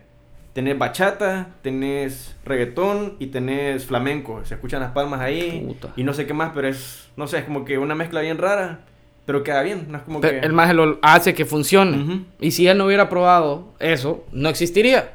[0.53, 4.45] Tenés bachata, tenés reggaetón y tenés flamenco.
[4.45, 5.63] Se escuchan las palmas ahí.
[5.65, 5.91] Puta.
[5.95, 7.09] Y no sé qué más, pero es...
[7.17, 8.81] No sé, es como que una mezcla bien rara.
[9.25, 9.85] Pero queda bien.
[9.89, 10.45] No es como Pero que...
[10.45, 12.25] el maje lo hace que funcione.
[12.41, 15.13] Y si él no hubiera probado eso, no existiría.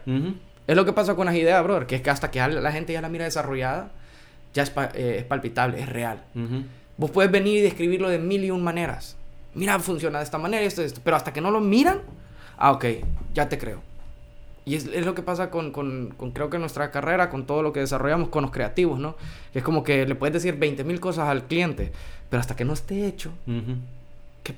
[0.67, 1.87] Es lo que pasa con las ideas, brother.
[1.87, 3.91] Que es que hasta que la gente ya la mira desarrollada,
[4.55, 6.23] ya es, pa- eh, es palpitable, es real.
[6.35, 6.63] Ujú.
[6.97, 9.17] Vos puedes venir y describirlo de mil y un maneras.
[9.55, 11.01] Mira, funciona de esta manera, esto, esto.
[11.05, 12.01] Pero hasta que no lo miran,
[12.57, 12.85] ah, ok,
[13.35, 13.81] ya te creo.
[14.65, 17.63] Y es, es lo que pasa con, con, con, creo que nuestra carrera, con todo
[17.63, 19.17] lo que desarrollamos con los creativos, ¿no?
[19.53, 21.91] Que es como que le puedes decir 20 mil cosas al cliente,
[22.29, 23.33] pero hasta que no esté hecho.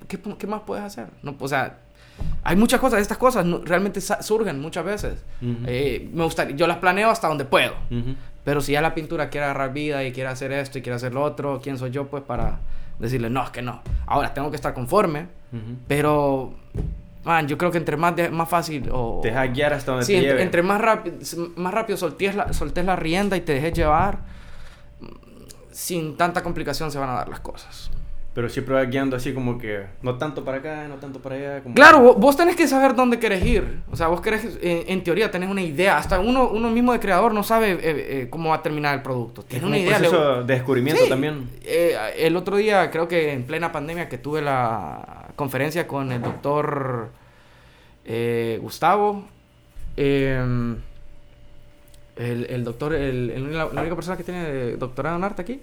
[0.08, 1.08] ¿Qué, qué, qué más puedes hacer?
[1.22, 1.78] No, o sea,
[2.44, 5.24] hay muchas cosas, estas cosas no- realmente surgen muchas veces.
[5.42, 5.56] Ujú.
[5.66, 7.72] Eh, me gustaría, yo las planeo hasta donde puedo.
[7.90, 8.14] Ujú.
[8.44, 11.12] Pero si ya la pintura quiere agarrar vida y quiere hacer esto y quiere hacer
[11.12, 12.60] lo otro, ¿quién soy yo pues para
[12.98, 13.82] decirle, no, es que no?
[14.06, 15.22] Ahora tengo que estar conforme,
[15.52, 15.76] Ujú.
[15.86, 16.54] pero,
[17.24, 19.20] man, yo creo que entre más, de- más fácil o...
[19.22, 20.42] Te dejas guiar hasta donde Sí, te entre, lleve.
[20.42, 21.16] entre más, rápido
[21.56, 24.18] más rápido soltés la, soltés la rienda y te dejes llevar,
[25.70, 27.90] sin tanta complicación se van a dar las cosas.
[28.32, 29.86] Pero siempre vas guiando así como que...
[30.02, 31.62] No tanto para acá, no tanto para allá.
[31.64, 31.74] Como...
[31.74, 33.82] Claro, vos, tenés que saber dónde querés ir.
[33.90, 35.98] O sea, vos querés, eh, en teoría, tenés una idea.
[35.98, 39.02] Hasta uno, uno mismo de creador no sabe eh, eh, cómo va a terminar el
[39.02, 39.42] producto.
[39.42, 39.98] Tiene una un idea.
[39.98, 41.08] le- proceso de descubrimiento Sí.
[41.08, 41.50] también.
[41.64, 46.22] Eh, el otro día, creo que en plena pandemia, que tuve la conferencia con el
[46.22, 47.08] doctor
[48.04, 49.24] eh, Gustavo,
[49.96, 50.76] em,
[52.14, 55.60] el, el doctor, el, el- la, la única persona que tiene doctorado en arte aquí.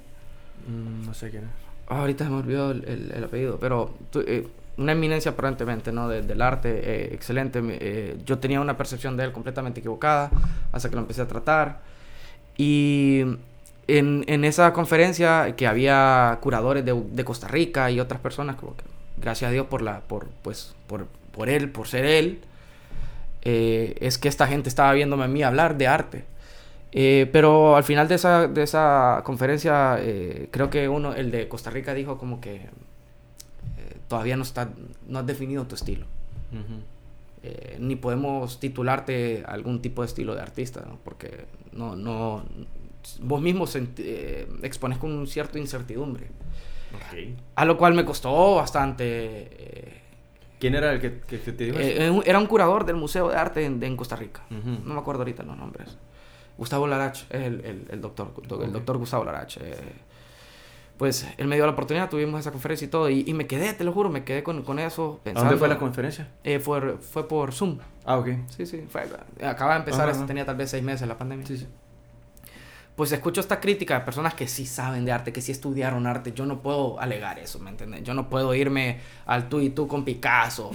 [0.68, 1.67] Mm, no sé quién es.
[1.89, 4.47] Ah, ahorita me olvidó el, el- el apellido, pero eh,
[4.78, 6.08] una eminencia aparentemente, ¿no?
[6.10, 7.62] De- del arte, eh, excelente.
[7.63, 10.30] eh, yo tenía una percepción de él completamente equivocada
[10.71, 11.80] hasta que lo empecé a tratar.
[12.58, 13.21] Y
[13.88, 18.76] en, en esa conferencia que había curadores de, de Costa Rica y otras personas, como
[18.76, 18.84] que,
[19.17, 22.39] gracias a Dios por, la, por, pues, por, por él, por ser él,
[23.43, 26.26] eh, es que esta gente estaba viéndome a mí hablar de arte.
[27.00, 31.48] Eh, pero al final de esa, de esa conferencia, eh, creo que uno, el de
[31.48, 32.70] Costa Rica, dijo como que eh,
[34.08, 34.72] todavía no, está,
[35.08, 36.08] no has definido tu estilo.
[37.44, 40.98] Eh, ni podemos titularte algún tipo de estilo de artista, ¿no?
[41.04, 42.44] porque no, no,
[43.22, 43.66] vos mismo
[44.64, 46.26] expones con un cierto incertidumbre.
[47.54, 50.02] A lo cual me costó bastante.
[50.60, 52.24] ¿Quién era el que, te dijo eso?
[52.26, 54.42] era un curador del Museo de Arte en, en Costa Rica.
[54.50, 55.96] No me acuerdo ahorita los nombres.
[56.58, 59.58] Gustavo Larach es el, el, el doctor, el doctor Gustavo Larach.
[59.58, 59.76] eh,
[60.98, 63.72] pues él me dio la oportunidad, tuvimos esa conferencia y todo, y, y me quedé,
[63.74, 65.50] te lo juro, me quedé con, con eso ¿A pensando.
[65.52, 66.28] dónde fue la conferencia?
[66.43, 67.78] Eh, fue, fue por Zoom.
[68.04, 68.30] Ah, ok.
[68.56, 69.04] Sí, sí, fue,
[69.46, 70.26] acaba de empezar, Ajá, ajá.
[70.26, 71.46] tenía tal vez seis meses la pandemia.
[71.46, 71.67] Sí, sí.
[72.96, 76.34] Pues escucho esta crítica de personas que sí saben de arte, que sí estudiaron arte.
[76.34, 78.02] Yo no puedo alegar eso, ¿me entiendes?
[78.02, 80.72] Yo no puedo irme al tú y tú con Picasso.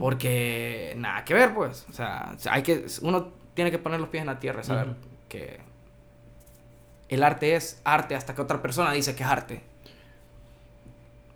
[0.00, 1.86] Porque nada que ver, pues.
[1.88, 4.94] O sea, hay que, uno tiene que poner los pies en la tierra y saber
[5.28, 5.60] que
[7.08, 9.62] el arte es arte hasta que otra persona dice que es arte.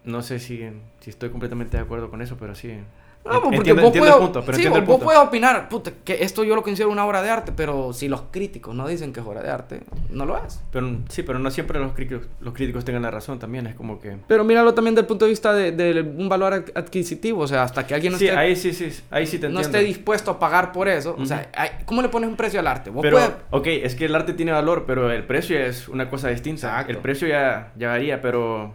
[0.05, 0.69] No sé si,
[1.01, 2.79] si estoy completamente de acuerdo con eso, pero sí.
[3.25, 5.05] No, porque entiendo, vos, entiendo puedo- el punto, pero sí, entiendo el vos punto.
[5.05, 8.23] puedes opinar, puta, que esto yo lo considero una obra de arte, pero si los
[8.31, 10.63] críticos no dicen que es obra de arte, no lo es.
[10.73, 13.67] Pero, sí, pero no siempre los críticos, los críticos tengan la razón también.
[13.67, 14.17] Es como que...
[14.27, 17.65] Pero míralo también del punto de vista de, de un valor ad- adquisitivo, o sea,
[17.65, 18.89] hasta que alguien no, sí, esté, ahí sí, sí.
[19.11, 21.47] Ahí sí te no esté dispuesto a pagar por eso, o sea, Ujú.
[21.55, 22.89] hay- ¿cómo le pones un precio al arte?
[22.89, 26.09] Vos Pero, puedes- ok, es que el arte tiene valor, pero el precio es una
[26.09, 26.69] cosa distinta.
[26.69, 26.93] Exacto.
[26.93, 28.75] El precio ya, ya varía, pero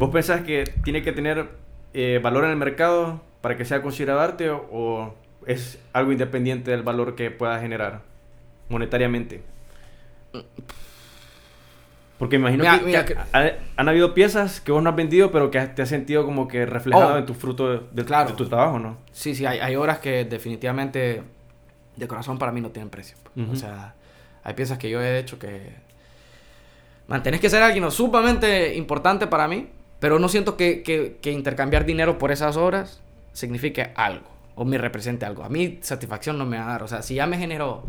[0.00, 1.48] ¿vos pensás que tiene que tener
[1.92, 5.14] eh, valor en el mercado para que sea considerado arte o, o
[5.46, 8.00] es algo independiente del valor que pueda generar
[8.70, 9.42] monetariamente?
[12.18, 14.88] Porque me imagino Mira, que, mira que que- ha- han habido piezas que vos no
[14.88, 17.18] has vendido, pero que te has sentido como que reflejado Oh.
[17.18, 18.30] en tu fruto de, de- Claro.
[18.30, 18.96] de tu trabajo, ¿no?
[19.12, 21.22] Sí, sí, hay, hay obras que definitivamente
[21.96, 23.16] de corazón para mí no tienen precio.
[23.22, 23.46] pues.
[23.46, 23.56] O Ujú.
[23.56, 23.94] sea,
[24.44, 25.74] hay piezas que yo he hecho que...
[27.08, 31.84] Mantenés que ser alguien sumamente importante para mí, pero no siento que, que- que intercambiar
[31.84, 33.00] dinero por esas obras
[33.34, 35.44] signifique algo o me represente algo.
[35.44, 36.82] A mí satisfacción no me va a dar.
[36.82, 37.84] O sea, si ya me generó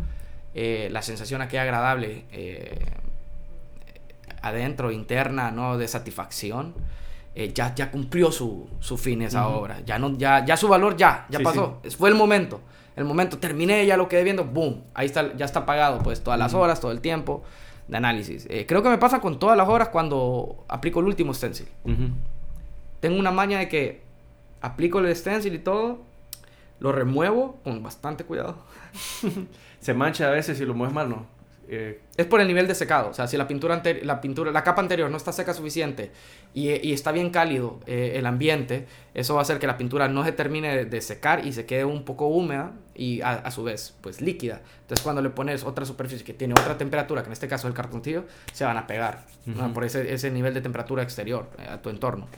[0.54, 2.84] eh, la sensación aquí agradable eh,
[4.42, 5.78] adentro, interna, ¿no?
[5.78, 6.74] De satisfacción,
[7.34, 9.80] eh, ya, ya cumplió su, su fin esa obra.
[9.84, 11.80] Ya, no, ya, ya su valor ya, ya Sí, pasó.
[11.96, 12.60] Fue el momento.
[12.96, 14.84] El momento, terminé, ya lo quedé viendo, boom.
[14.94, 17.42] Ahí está, ya está pagado, pues, todas las horas, todo el tiempo
[17.88, 18.46] de análisis.
[18.48, 21.68] Eh, creo que me pasa con todas las horas cuando aplico el último stencil.
[23.00, 24.05] Tengo una maña de que
[24.60, 26.02] aplico el stencil y todo,
[26.80, 28.56] lo remuevo con bastante cuidado.
[29.80, 31.36] Se mancha a veces si lo mueves mal, ¿no?
[31.68, 33.10] Eh, Es por el nivel de secado.
[33.10, 36.12] O sea, si la pintura, la pintura, la capa anterior no está seca suficiente
[36.54, 40.08] y, y está bien cálido eh, el ambiente, eso va a hacer que la pintura
[40.08, 43.64] no se termine de, secar y se quede un poco húmeda y a, a su
[43.64, 44.60] vez, pues líquida.
[44.82, 47.72] Entonces, cuando le pones otra superficie que tiene otra temperatura, que en este caso es
[47.72, 49.26] el cartoncillo, se van a pegar
[49.74, 52.28] por ese, ese nivel de temperatura exterior eh, a tu entorno.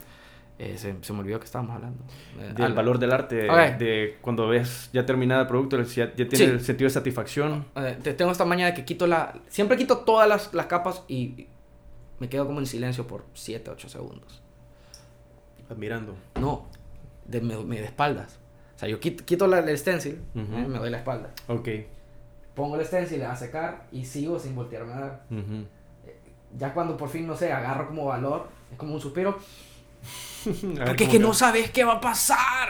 [0.61, 2.03] Eh, se, se me olvidó que estábamos hablando.
[2.37, 3.77] Eh, del al- valor del arte, Ok.
[3.79, 6.43] de cuando ves ya terminado el producto, ya, ya tiene Sí.
[6.43, 7.65] el sentido de satisfacción.
[7.77, 9.33] Eh, te- tengo esta maña de que quito la...
[9.47, 11.47] Siempre quito todas las, las capas y
[12.19, 14.41] me quedo como en silencio por 7, 8 segundos.
[15.69, 16.15] Admirando.
[16.41, 16.65] No,
[17.25, 18.39] de, me, me de espaldas.
[18.75, 20.55] O sea, yo quito, quito la, el stencil, Ujú.
[20.57, 21.29] eh, me doy la espalda.
[21.47, 21.69] Ok.
[22.55, 25.23] Pongo el stencil a secar y sigo sin voltearme a dar.
[25.29, 25.65] Ujú.
[26.57, 29.37] Ya cuando por fin, no sé, agarro como valor, es como un suspiro.
[30.45, 32.69] Ver Porque es que no sabes qué va a pasar.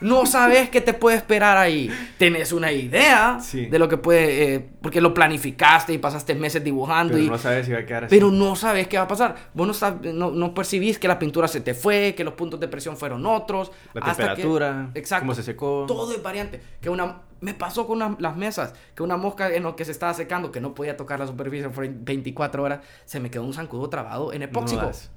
[0.00, 1.90] No sabes qué te puede esperar ahí.
[2.18, 3.66] Tenés una idea Sí.
[3.66, 4.54] de lo que puede...
[4.54, 7.28] eh, porque lo planificaste y pasaste meses dibujando Pero y...
[7.28, 8.14] no sabes si va a quedar así.
[8.14, 9.34] Pero no sabes qué va a pasar.
[9.54, 12.68] Vos no, no, no percibís que la pintura se te fue, que los puntos de
[12.68, 13.72] presión fueron otros.
[13.92, 15.22] La hasta que- temperatura, Exacto.
[15.22, 15.84] cómo se secó.
[15.88, 16.60] Todo es variante.
[16.80, 19.90] Que una, me pasó con una- las mesas, que una mosca en lo que se
[19.90, 23.52] estaba secando, que no podía tocar la superficie por 24 horas, se me quedó un
[23.52, 24.82] zancudo trabado en No epóxico.
[24.82, 25.10] das.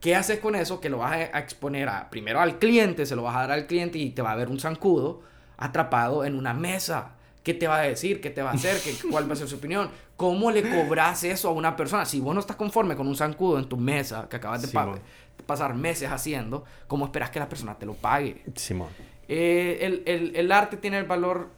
[0.00, 0.80] ¿Qué haces con eso?
[0.80, 3.66] Que lo vas a exponer a, primero al cliente, se lo vas a dar al
[3.66, 5.22] cliente y te va a ver un zancudo
[5.56, 7.12] atrapado en una mesa.
[7.42, 8.20] ¿Qué te va a decir?
[8.20, 8.78] ¿Qué te va a hacer?
[8.80, 9.90] ¿Qué, ¿Cuál va a ser su opinión?
[10.16, 12.04] ¿Cómo le cobras eso a una persona?
[12.04, 14.84] Si vos no estás conforme con un zancudo en tu mesa que acabas de pa-
[15.46, 18.42] pasar meses haciendo, ¿cómo esperas que la persona te lo pague?
[18.54, 18.88] Simón.
[19.28, 21.50] Eh, el, el, el arte tiene el valor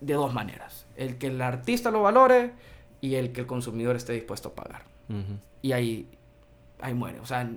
[0.00, 0.86] de dos maneras.
[0.96, 2.52] El que el artista lo valore
[3.00, 4.82] y el que el consumidor esté dispuesto a pagar.
[5.08, 5.38] Ujú.
[5.62, 6.08] Y ahí,
[6.80, 7.20] ahí muere.
[7.20, 7.48] O sea,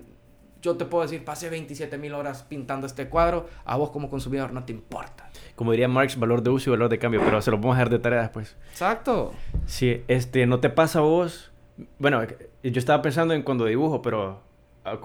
[0.61, 4.51] yo te puedo decir, pasé 27 mil horas pintando este cuadro, a vos como consumidor
[4.51, 5.29] no te importa.
[5.55, 7.79] Como diría Marx, valor de uso y valor de cambio, pero se lo vamos a
[7.79, 8.57] dejar de tarea después.
[8.71, 9.33] Exacto.
[9.65, 11.51] Sí, este, ¿no te pasa a vos?
[11.97, 14.41] Bueno, yo estaba pensando en cuando dibujo, pero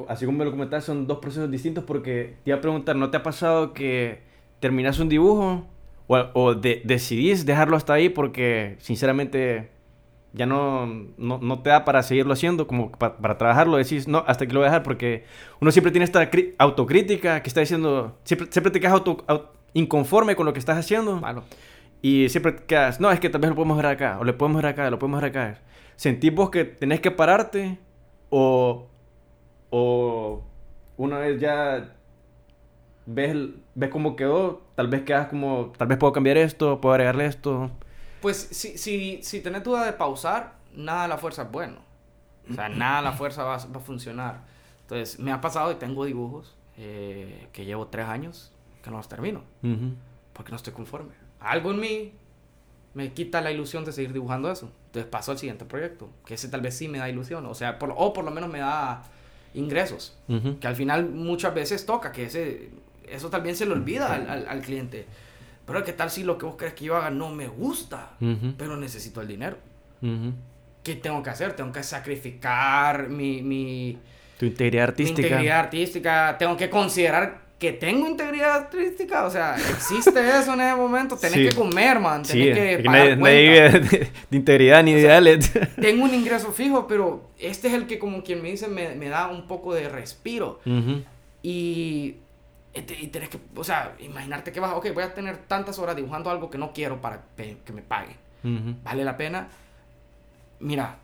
[0.08, 3.10] así como me lo comentaste, son dos procesos distintos porque te iba a preguntar, ¿no
[3.10, 4.22] te ha pasado que
[4.58, 5.66] terminas un dibujo
[6.08, 9.70] o, o de- decidís dejarlo hasta ahí porque sinceramente
[10.34, 14.24] ya no, no, no te da para seguirlo haciendo, como pa- para trabajarlo, decís, no,
[14.26, 15.24] hasta aquí lo voy a dejar porque
[15.60, 20.34] uno siempre tiene esta autocrítica que está diciendo, siempre, siempre te quedas auto- au- inconforme
[20.36, 21.20] con lo que estás haciendo.
[21.20, 21.44] Malo.
[22.02, 24.32] Y siempre te quedas, no, es que tal vez lo podemos ver acá, o le
[24.34, 25.60] podemos ver acá, lo podemos ver acá.
[25.96, 27.78] ¿Sentís vos que tenés que pararte?
[28.28, 28.88] O,
[29.70, 30.42] o
[30.96, 31.94] una vez ya
[33.06, 33.36] ves,
[33.74, 37.70] ves cómo quedó, tal vez quedas como, tal vez puedo cambiar esto, puedo agregarle esto.
[38.24, 41.76] Pues si, si, si tenés duda de pausar, nada a la fuerza es bueno.
[42.50, 44.40] O sea, nada a la fuerza va, a- va a funcionar.
[44.80, 48.50] Entonces, me ha pasado y tengo dibujos eh, que llevo tres años
[48.82, 49.42] que no los termino.
[50.32, 51.12] Porque no estoy conforme.
[51.38, 52.12] Algo en mí
[52.94, 54.70] me quita la ilusión de seguir dibujando eso.
[54.86, 56.08] Entonces paso al siguiente proyecto.
[56.24, 57.44] Que ese tal vez sí me da ilusión.
[57.44, 59.02] O sea, por, o por lo menos me da
[59.52, 60.16] ingresos.
[60.60, 62.10] Que al final muchas veces toca.
[62.10, 62.70] Que ese,
[63.06, 65.06] eso también se le olvida al, al- al cliente.
[65.66, 68.12] Pero ¿qué tal si lo que vos crees que yo haga no me gusta?
[68.58, 69.56] Pero necesito el dinero.
[70.02, 70.32] Ujú.
[70.82, 71.54] ¿Qué tengo que hacer?
[71.54, 73.98] Tengo que sacrificar mi, mi,
[74.38, 75.22] Tu integridad mi artística.
[75.28, 76.36] integridad artística.
[76.38, 79.24] Tengo que considerar que tengo integridad artística.
[79.24, 81.16] O sea, existe eso en ese momento.
[81.16, 81.48] Tenés Sí.
[81.48, 82.22] que comer, man.
[82.22, 83.98] Tenés Sí, que pagar nadie, nadie de,
[84.30, 85.50] de integridad ni de ideales.
[85.80, 89.08] Tengo un ingreso fijo, pero este es el que, como quien me dice, me, me
[89.08, 90.60] da un poco de respiro.
[91.42, 92.16] Y,
[92.74, 96.30] y tenés que, o sea, imaginarte que vas, ok, voy a tener tantas horas dibujando
[96.30, 98.16] algo que no quiero para que me paguen.
[98.42, 98.74] Ujú.
[98.82, 99.48] ¿Vale la pena?
[100.60, 100.98] Mira,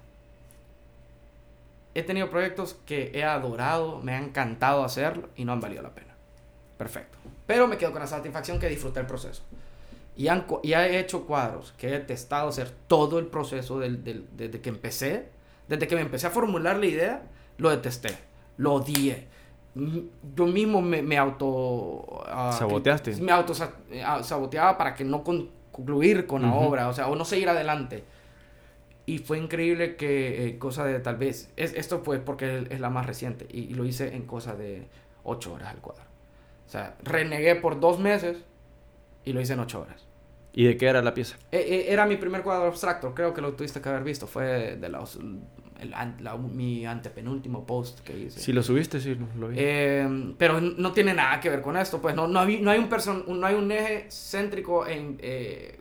[1.94, 5.90] he tenido proyectos que he adorado, me ha encantado hacerlo y no han valido la
[5.90, 6.14] pena.
[6.78, 7.18] Perfecto.
[7.46, 9.42] Pero me quedo con la satisfacción que disfruté el proceso.
[10.16, 14.26] Y, han, y he hecho cuadros que he testado hacer todo el proceso del, del-
[14.37, 15.28] desde que empecé,
[15.68, 17.22] desde que me empecé a formular la idea,
[17.59, 18.16] lo detesté,
[18.56, 19.26] lo odié.
[19.74, 22.22] Yo mismo me, me auto...
[22.26, 23.16] ah, ¿Saboteaste?
[23.16, 23.52] Me auto
[23.90, 26.66] eh, ah, saboteaba para que no con- concluir con la Ujú.
[26.66, 28.04] obra, o sea, o no seguir adelante.
[29.06, 32.90] Y fue increíble que eh, cosa de tal vez, es, esto fue porque es, la
[32.90, 34.87] más reciente y, y lo hice en cosa de
[35.24, 36.04] 8 horas el cuadro.
[36.66, 38.38] O sea, renegué por dos meses
[39.24, 40.06] y lo hice en 8 horas.
[40.52, 41.37] ¿Y de qué era la pieza?
[41.52, 44.26] Eh, eh, era mi primer cuadro abstracto, creo que lo tuviste que haber visto.
[44.26, 45.18] Fue de los,
[45.81, 48.40] el la- mi antepenúltimo post que hice.
[48.40, 49.57] Si lo subiste, sí, lo vi.
[49.59, 52.79] Eh, pero no tiene nada que ver con esto, pues no, no, hay, no, hay,
[52.79, 55.79] un person, no hay un eje céntrico en, eh,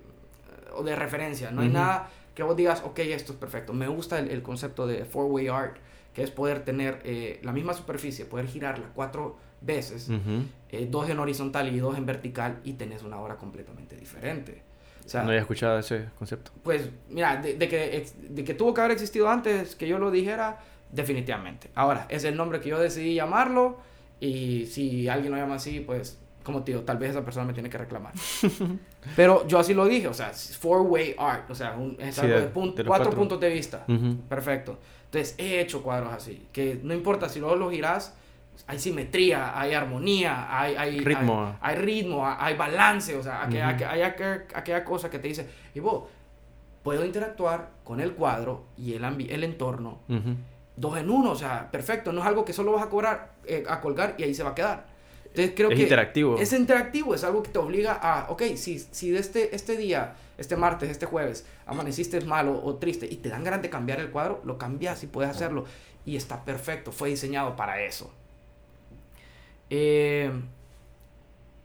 [0.76, 1.78] o de referencia, no hay Ujú.
[1.78, 3.74] nada que vos digas, ok, esto es perfecto.
[3.74, 5.76] Me gusta el, el concepto de four-way art,
[6.14, 10.44] que es poder tener eh, la misma superficie, poder girarla cuatro veces, Ujú.
[10.70, 14.62] eh, dos en horizontal y dos en vertical, y tenés una obra completamente diferente.
[15.06, 16.52] O sea, no había escuchado ese concepto.
[16.64, 20.12] pues mira, de, de que, de que tuvo que haber existido antes que yo lo
[20.12, 20.60] dijera,
[20.92, 21.70] definitivamente.
[21.76, 23.78] Ahora, es el nombre que yo decidí llamarlo
[24.20, 27.70] y si alguien lo llama así, pues como digo, tal vez esa persona me tiene
[27.70, 28.14] que reclamar.
[29.16, 32.22] Pero yo así lo dije, o sea, es four-way art, o sea, un, es Sí,
[32.22, 33.12] algo de- cuatro, cuatro.
[33.12, 33.86] puntos de vista.
[34.28, 34.78] Perfecto.
[35.06, 38.16] Entonces, he hecho cuadros así, que no importa si luego los girás,
[38.68, 41.56] hay simetría, hay armonía, hay, hay Ritmo.
[41.62, 43.86] hay, hay ritmo, hay, balance, o sea, aquella, Ujú.
[43.90, 46.04] hay aquella, aquella cosa que te dice, y vos,
[46.84, 50.36] puedo interactuar con el cuadro y el, ambi- el entorno Ujú.
[50.76, 53.64] dos en uno, o sea, perfecto, no es algo que solo vas a cobrar, eh,
[53.68, 54.86] a colgar y ahí se va a quedar.
[55.26, 56.38] Entonces creo Es que interactivo.
[56.38, 60.16] es interactivo, es algo que te obliga a, ok, si, si de este, este día,
[60.40, 64.10] este martes, este jueves, amaneciste malo o triste y te dan ganas de cambiar el
[64.10, 65.66] cuadro, lo cambias y puedes hacerlo.
[66.06, 68.12] Y está perfecto, fue diseñado para eso.
[69.70, 70.32] Eh,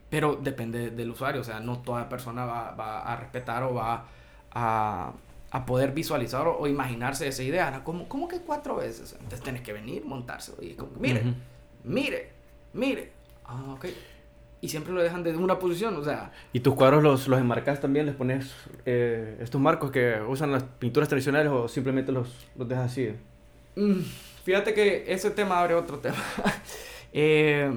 [0.09, 4.05] pero depende del usuario, o sea, no toda persona va, va a respetar o va
[4.51, 5.11] a,
[5.51, 7.71] a poder visualizar o, o imaginarse esa idea.
[7.71, 7.83] ¿no?
[7.83, 9.13] ¿Cómo, cómo que cuatro veces?
[9.13, 10.53] Entonces tienes que venir, montarse.
[10.61, 11.23] Y como, mire,
[11.83, 12.29] mire,
[12.73, 13.11] mire.
[13.45, 13.85] Ah, ok.
[14.61, 17.81] Y siempre lo dejan de una posición, o sea, ¿Y tus cuadros los, los enmarcas
[17.81, 18.05] también?
[18.05, 18.51] ¿Les pones
[18.85, 23.13] eh, estos marcos que usan las pinturas tradicionales o simplemente los, los dejas así?
[23.75, 23.99] mm,
[24.43, 26.17] fíjate que ese tema abre otro tema.
[27.17, 27.71] Eh,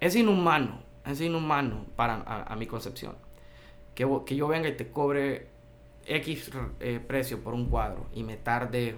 [0.00, 3.14] es inhumano, es inhumano para a, a mi concepción.
[3.94, 5.46] Que, que yo venga y te cobre
[6.06, 6.50] X
[6.80, 8.96] eh, precio por un cuadro y me tarde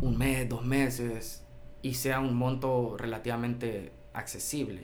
[0.00, 1.44] un mes, dos meses
[1.82, 4.82] y sea un monto relativamente accesible.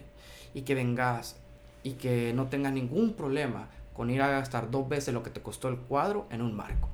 [0.54, 1.36] y que vengas
[1.82, 5.40] y que no tengas ningún problema con ir a gastar dos veces lo que te
[5.42, 6.88] costó el cuadro en un marco.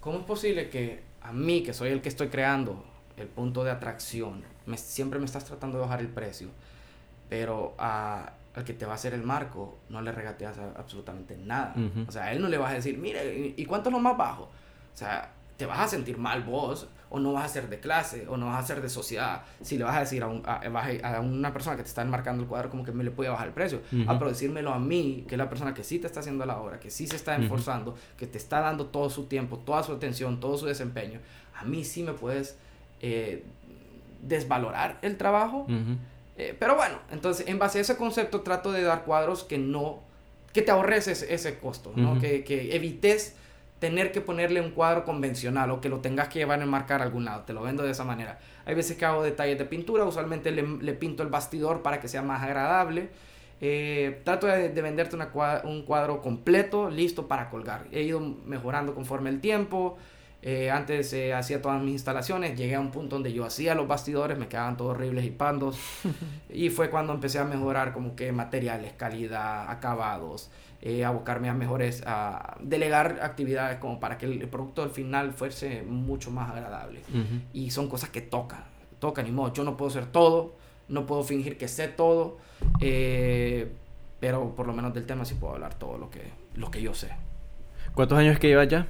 [0.00, 2.84] ¿Cómo es posible que a mí, que soy el que estoy creando
[3.16, 6.48] el punto de atracción, me- siempre me estás tratando de bajar el precio,
[7.28, 11.36] pero a- al que te va a hacer el marco no le regateas a- absolutamente
[11.36, 11.74] nada?
[11.76, 12.06] Ujú.
[12.08, 13.98] O sea, a él no le vas a decir, mire, ¿y- ¿y cuánto es lo
[14.00, 14.44] más bajo?
[14.44, 18.26] O sea, te vas a sentir mal vos, o no vas a ser de clase,
[18.28, 19.42] o no vas a ser de sociedad.
[19.62, 20.60] Si le vas a decir a, un- a-
[21.02, 23.30] a- a una persona que te está enmarcando el cuadro, como que me le puede
[23.30, 23.80] bajar el precio.
[24.06, 26.58] Ah, pero decírmelo a mí, que es la persona que sí te está haciendo la
[26.60, 29.92] obra, que sí se está esforzando, que te está dando todo su tiempo, toda su
[29.92, 31.20] atención, todo su desempeño.
[31.56, 32.56] A mí sí me puedes
[33.00, 33.44] eh,
[34.22, 35.66] desvalorar el trabajo.
[36.36, 40.00] Eh, pero bueno, entonces en base a ese concepto trato de dar cuadros que no,
[40.52, 42.18] que te ahorres ese, ese costo, ¿no?
[42.20, 43.34] Que, que evites
[43.78, 47.04] tener que ponerle un cuadro convencional o que lo tengas que llevar a enmarcar a
[47.04, 48.38] algún lado, te lo vendo de esa manera.
[48.66, 52.08] Hay veces que hago detalles de pintura, usualmente le, le pinto el bastidor para que
[52.08, 53.10] sea más agradable.
[53.60, 57.86] Eh, trato de, de venderte una cua- un cuadro completo, listo para colgar.
[57.92, 59.96] He ido mejorando conforme el tiempo.
[60.40, 63.88] Eh, antes eh, hacía todas mis instalaciones, llegué a un punto donde yo hacía los
[63.88, 65.76] bastidores, me quedaban todos horribles y pandos.
[66.48, 70.50] y fue cuando empecé a mejorar como que materiales, calidad, acabados,
[70.80, 75.32] eh, a buscarme a mejores, a delegar actividades como para que el producto al final
[75.32, 77.00] fuese mucho más agradable.
[77.10, 77.40] Ujú.
[77.52, 78.64] Y son cosas que tocan,
[79.00, 79.52] tocan y modo.
[79.52, 80.54] Yo no puedo ser todo,
[80.88, 82.38] no puedo fingir que sé todo,
[82.80, 83.72] eh,
[84.20, 86.94] pero por lo menos del tema sí puedo hablar todo lo que, lo que yo
[86.94, 87.10] sé.
[87.94, 88.86] ¿Cuántos años que llevas ya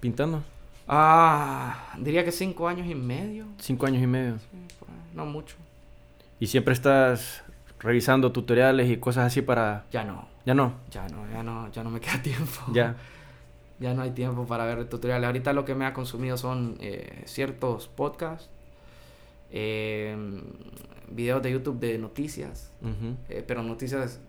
[0.00, 0.42] pintando?
[0.86, 3.46] Ah, diría que cinco años y medio.
[3.58, 4.38] Cinco años y medio.
[4.38, 4.58] Sí,
[5.14, 5.56] No mucho.
[6.38, 7.42] Y siempre estás
[7.78, 9.84] revisando tutoriales y cosas así para...
[9.90, 10.74] Ya no, Ya no.
[10.90, 12.60] ya no, ya no, ya no me queda tiempo.
[12.72, 12.96] Ya.
[13.78, 15.26] Ya no hay tiempo para ver tutoriales.
[15.26, 18.48] Ahorita lo que me ha consumido son eh, ciertos podcasts,
[19.50, 20.16] eh,
[21.10, 22.70] videos de YouTube de noticias,
[23.28, 24.20] eh, pero noticias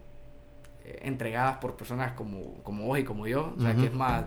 [0.86, 3.54] eh, entregadas por personas como, como vos y como yo.
[3.58, 4.26] O sea, que es más...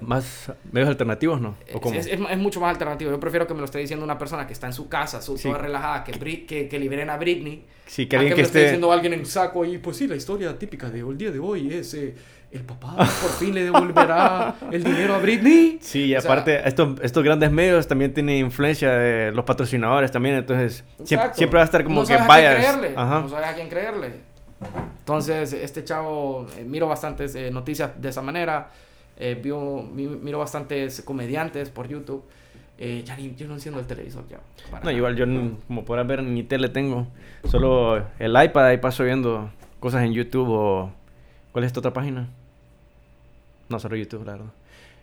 [0.00, 1.50] más medios alternativos, ¿no?
[1.50, 1.94] ¿O es, cómo?
[1.98, 3.10] es- es- es mucho más alternativo.
[3.10, 5.36] Yo prefiero que me lo esté diciendo una persona que está en su casa, su,
[5.36, 5.48] Sí.
[5.48, 7.64] toda relajada, que, Brit- que, que liberen a Britney.
[7.86, 8.68] Sí, que a alguien que que me esté esté...
[8.68, 11.72] diciendo alguien en saco y pues sí, la historia típica de el día de hoy
[11.72, 12.14] es eh,
[12.50, 15.78] el papá por fin le devolverá el dinero a Britney.
[15.80, 20.10] Sí, y O sea, aparte, estos, estos grandes medios también tienen influencia de los patrocinadores
[20.10, 22.76] también, entonces siempre, siempre va a estar como no que a vayas.
[22.94, 24.28] No sabes a quién creerle.
[25.00, 28.70] Entonces, este chavo, eh, miro bastantes eh, noticias de esa manera.
[29.18, 32.22] Eh, vio- mi- miro bastantes comediantes por YouTube.
[32.80, 34.38] Eh, ya ni, yo no enciendo el televisor ya.
[34.70, 34.92] No, nada.
[34.92, 37.08] igual yo, n- como podrás ver, ni tele tengo.
[37.44, 39.50] Solo el iPad, ahí paso viendo
[39.80, 40.92] cosas en YouTube o...
[41.52, 42.28] ¿Cuál es esta otra página?
[43.68, 44.46] No, solo YouTube, la verdad.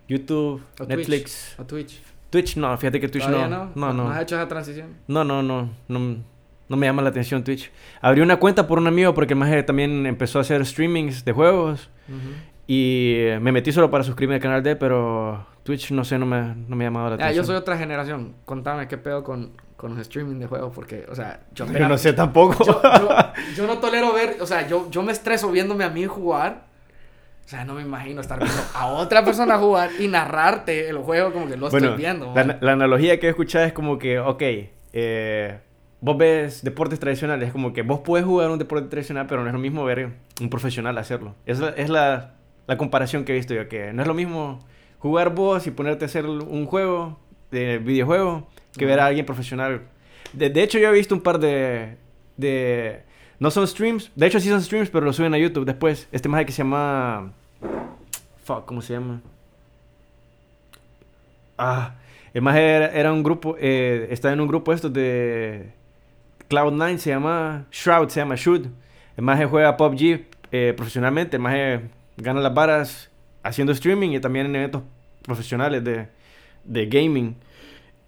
[0.07, 1.55] YouTube, O Netflix.
[1.57, 1.59] Twitch.
[1.59, 2.01] O Twitch.
[2.29, 3.65] Twitch, no, fíjate que Twitch ¿Todavía no.
[3.65, 3.71] no?
[3.75, 4.03] No, no.
[4.05, 4.89] ¿No has hecho esa transición?
[5.07, 6.17] No, no, no, no,
[6.69, 7.71] no me llama la atención Twitch.
[8.01, 11.89] Abrí una cuenta por un amigo porque más también empezó a hacer streamings de juegos
[12.67, 16.55] y me metí solo para suscribirme al canal de, pero Twitch no sé, no me,
[16.67, 17.35] no me ha llamado la Ah, atención.
[17.35, 18.35] yo soy otra generación.
[18.45, 21.97] Contame qué pedo con, con los streaming de juegos, porque, o sea, yo, Yo no
[21.97, 22.63] sé tampoco.
[22.65, 23.09] yo, yo-
[23.55, 26.65] yo no tolero ver, o sea, yo, yo me estreso viéndome a mí jugar.
[27.45, 31.31] O sea, no me imagino estar viendo a otra persona jugar y narrarte el juego
[31.31, 32.33] como que lo bueno, estoy viendo.
[32.35, 34.41] la, la analogía que he escuchado es como que, ok,
[34.93, 35.59] eh,
[36.01, 39.47] vos ves deportes tradicionales, es como que vos puedes jugar un deporte tradicional, pero no
[39.47, 40.09] es lo mismo ver
[40.41, 41.35] un profesional hacerlo.
[41.45, 42.33] Es la, es la,
[42.67, 44.59] la comparación que he visto yo, que no es lo mismo
[44.99, 47.19] jugar vos y ponerte a hacer un juego
[47.51, 48.47] de videojuego
[48.77, 49.81] que ver a alguien profesional.
[50.33, 51.97] De, de hecho, yo he visto un par de,
[52.37, 53.03] de...
[53.39, 56.07] No son streams, de hecho sí son streams, pero lo suben a YouTube después.
[56.11, 57.33] Este más que se llama...
[58.43, 59.21] Fuck, ¿cómo se llama?
[61.57, 61.95] Ah,
[62.33, 65.71] el más era, era un grupo, eh, estaba en un grupo estos de
[66.49, 68.67] Cloud9, se llama Shroud, se llama Shoot.
[69.17, 71.55] El más juega PUBG eh, profesionalmente, el más
[72.17, 73.09] gana las varas
[73.43, 74.83] haciendo streaming y también en eventos
[75.23, 76.07] profesionales de,
[76.63, 77.35] de gaming.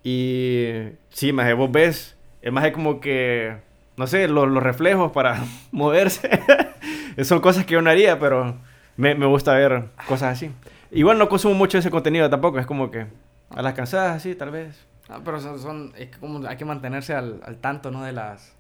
[0.04, 0.68] Y
[1.10, 3.58] sí, más vos ves, el más como que,
[3.98, 6.30] no sé, los, los reflejos para moverse.
[7.24, 8.56] Son cosas que yo no haría, pero
[8.96, 10.52] me, me gusta ver cosas así.
[10.92, 13.08] Igual no consumo mucho ese contenido tampoco, es como que
[13.50, 14.86] a las cansadas, sí, tal vez.
[15.10, 18.04] Ah, pero son, son- es que como hay que mantenerse al, al tanto, ¿no?
[18.04, 18.54] De las,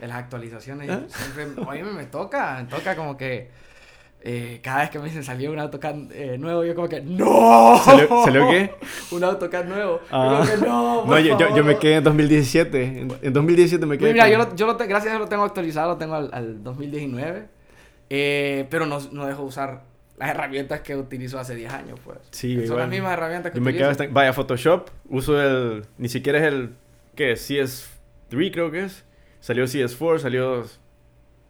[0.00, 0.90] de las actualizaciones.
[0.90, 1.00] ¿Eh?
[1.34, 3.50] Siempre, oye, me toca, me toca como que
[4.22, 7.78] eh, cada vez que me dicen salió un AutoCAD eh, nuevo, yo como que ¡No!
[7.84, 8.70] ¿Salió- salió qué?
[9.12, 10.00] un AutoCAD nuevo.
[10.10, 10.24] Ah.
[10.24, 11.78] Yo como que no, No, por yo, yo, yo me favor".
[11.78, 12.82] quedé en 2017.
[12.82, 14.12] En, en 2017 me quedé.
[14.12, 16.14] Mira, con- yo, lo, yo lo te- gracias a Dios lo tengo actualizado, lo tengo
[16.14, 17.44] al, al 2019.
[18.10, 19.82] eh, pero no, no dejo de usar
[20.18, 22.18] las herramientas que utilizo hace 10 años, pues.
[22.30, 22.78] Sí, Son igual.
[22.80, 23.84] las mismas herramientas que Yo me utilizo.
[23.90, 24.88] quedé hasta- Vaya, Photoshop.
[25.08, 25.86] Uso el.
[25.96, 26.74] Ni siquiera es el.
[27.14, 27.50] ¿Qué es?
[27.50, 29.04] CS3, creo que es.
[29.40, 30.66] Salió CS4, salió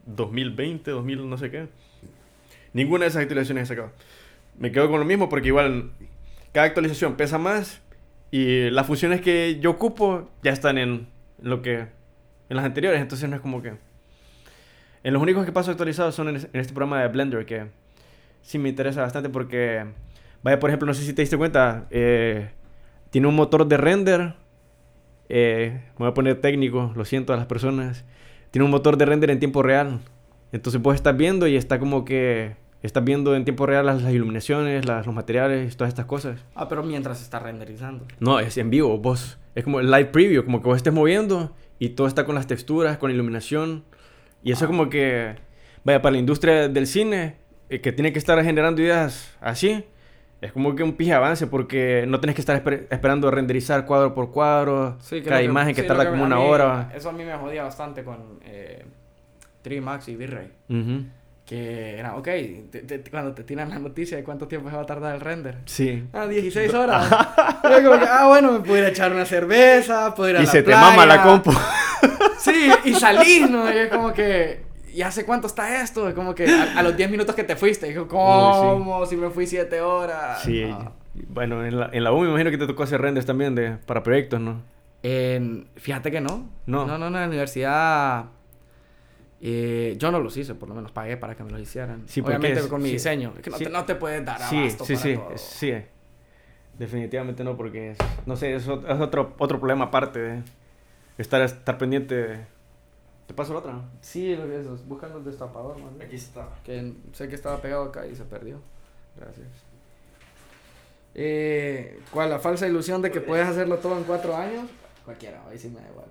[0.06, 1.68] 2020, 2000, no sé qué.
[2.72, 3.92] Ninguna de esas actualizaciones he sacado.
[4.58, 5.90] Me quedo con lo mismo porque igual
[6.52, 7.80] cada actualización pesa más
[8.30, 11.08] y las funciones que yo ocupo ya están en
[11.42, 11.78] lo que
[12.48, 13.74] en las anteriores, entonces no es como que
[15.02, 17.66] en los únicos que paso actualizados son en, es- en este programa de Blender que
[18.42, 19.84] sí me interesa bastante porque
[20.42, 22.50] vaya por ejemplo, no sé si te diste cuenta, eh,
[23.10, 24.34] tiene un motor de render
[25.28, 28.04] eh, me voy a poner técnico, lo siento a las personas.
[28.50, 30.00] Tiene un motor de render en tiempo real.
[30.53, 34.12] Entonces vos estás viendo y está como que estás viendo en tiempo real las, las
[34.12, 36.40] iluminaciones, las- los materiales, todas estas cosas.
[36.55, 38.07] Ah, pero mientras está renderizando.
[38.20, 39.38] No, es en vivo, vos.
[39.55, 42.46] Es como el live preview, como que vos estés moviendo y todo está con las
[42.46, 43.84] texturas, con la iluminación.
[44.42, 44.68] Y eso Ah.
[44.68, 45.34] como que,
[45.84, 47.36] vaya, para la industria del cine,
[47.68, 49.84] eh, que tiene que estar generando ideas así,
[50.40, 54.14] es como que un pije avance porque no tenés que estar esper- esperando renderizar cuadro
[54.14, 56.90] por cuadro, Sí, cada creo imagen que sí, tarda lo como una mí- hora.
[56.94, 58.86] Eso a mí me jodía bastante con eh,
[59.62, 60.50] 3 Max y V-Ray.
[61.46, 62.24] Que era, ok,
[62.70, 65.20] te- te- cuando te tiran la noticia de cuánto tiempo se va a tardar el
[65.20, 65.58] render.
[65.64, 66.04] Sí.
[66.12, 67.08] Ah, 16 horas.
[67.62, 70.50] Que, ah, bueno, me puedo ir a echar una cerveza, puedo ir a Y la
[70.50, 71.52] se te mama la compu.
[72.38, 73.70] Sí, y salís, ¿no?
[73.72, 74.62] Y es como que,
[74.94, 76.08] ¿y hace cuánto está esto?
[76.08, 77.86] Es como que a, a los 10 minutos que te fuiste.
[77.88, 79.04] Dijo, ¿cómo?
[79.06, 80.40] Si me fui 7 horas.
[80.42, 80.64] Sí.
[80.64, 80.92] No.
[81.28, 83.72] Bueno, en la, en la U me imagino que te tocó hacer renders también de,
[83.84, 84.62] para proyectos, ¿no?
[85.02, 86.48] En- fíjate que no.
[86.66, 86.86] No.
[86.86, 88.24] No, no, no, en la universidad.
[89.41, 92.03] Eh, yo no los hice, por lo menos pagué para que me los hicieran.
[92.07, 92.95] Sí, Obviamente es- con mi sí.
[92.95, 93.32] diseño.
[93.36, 93.64] Es que no, Sí.
[93.64, 95.38] te, no te puedes dar abasto sí, para sí, todo.
[95.38, 95.74] sí.
[96.78, 100.43] Definitivamente no, porque es, no sé, es, ot- es otro, otro problema aparte de
[101.18, 102.14] estar, estar pendiente.
[102.14, 102.47] de-
[103.26, 103.80] ¿Te paso la otra?
[104.01, 106.11] Sí, lo que es, buscando el destapador, más bien.
[106.12, 106.49] está.
[106.64, 108.61] Que sé que estaba pegado acá y se perdió.
[109.16, 109.47] Gracias.
[111.14, 112.30] Eh, ¿Cuál?
[112.30, 114.68] ¿La falsa ilusión de que puedes hacerlo todo en cuatro años?
[115.05, 116.07] Cualquiera, ahí sí me da igual.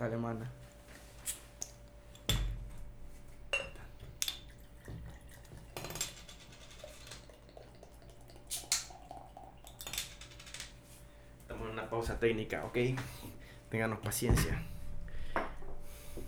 [0.00, 0.12] Vaya.
[0.12, 0.50] Dale, mana.
[11.42, 12.78] Estamos en una pausa técnica, ¿ok?
[13.68, 14.62] Ténganos paciencia.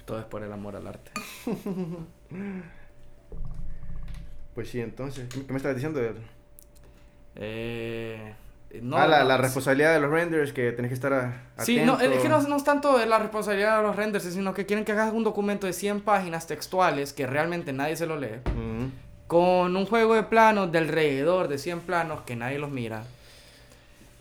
[0.04, 1.10] Todo es por el amor al arte.
[4.54, 5.98] Pues sí, entonces, ¿qué, me estabas diciendo?
[7.36, 8.34] Eh,
[8.80, 12.14] no, ah, la, responsabilidad de los renders que tenés que estar a- Sí, no, atento.
[12.16, 14.92] es que no, no es tanto la responsabilidad de los renders, sino que quieren que
[14.92, 18.40] hagas un documento de 100 páginas textuales que realmente nadie se lo lee.
[19.26, 23.04] Con un juego de planos de alrededor de 100 planos que nadie los mira.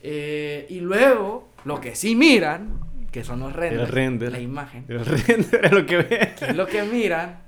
[0.04, 2.80] Eh, y luego, lo que sí miran,
[3.12, 4.32] que son los renders, render.
[4.32, 6.34] la imagen, El render es lo que ve.
[6.40, 7.40] que es lo que miran,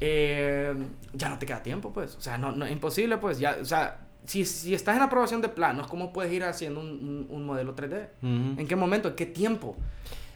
[0.00, 0.74] eh,
[1.12, 2.16] ya no te queda tiempo, pues.
[2.16, 3.38] O sea, no, no es imposible, pues.
[3.38, 6.86] Ya, o sea, si, si estás en aprobación de planos, ¿cómo puedes ir haciendo un,
[6.88, 8.08] un- un modelo 3D?
[8.22, 8.60] Ujú.
[8.60, 9.08] ¿En qué momento?
[9.08, 9.76] ¿En qué tiempo?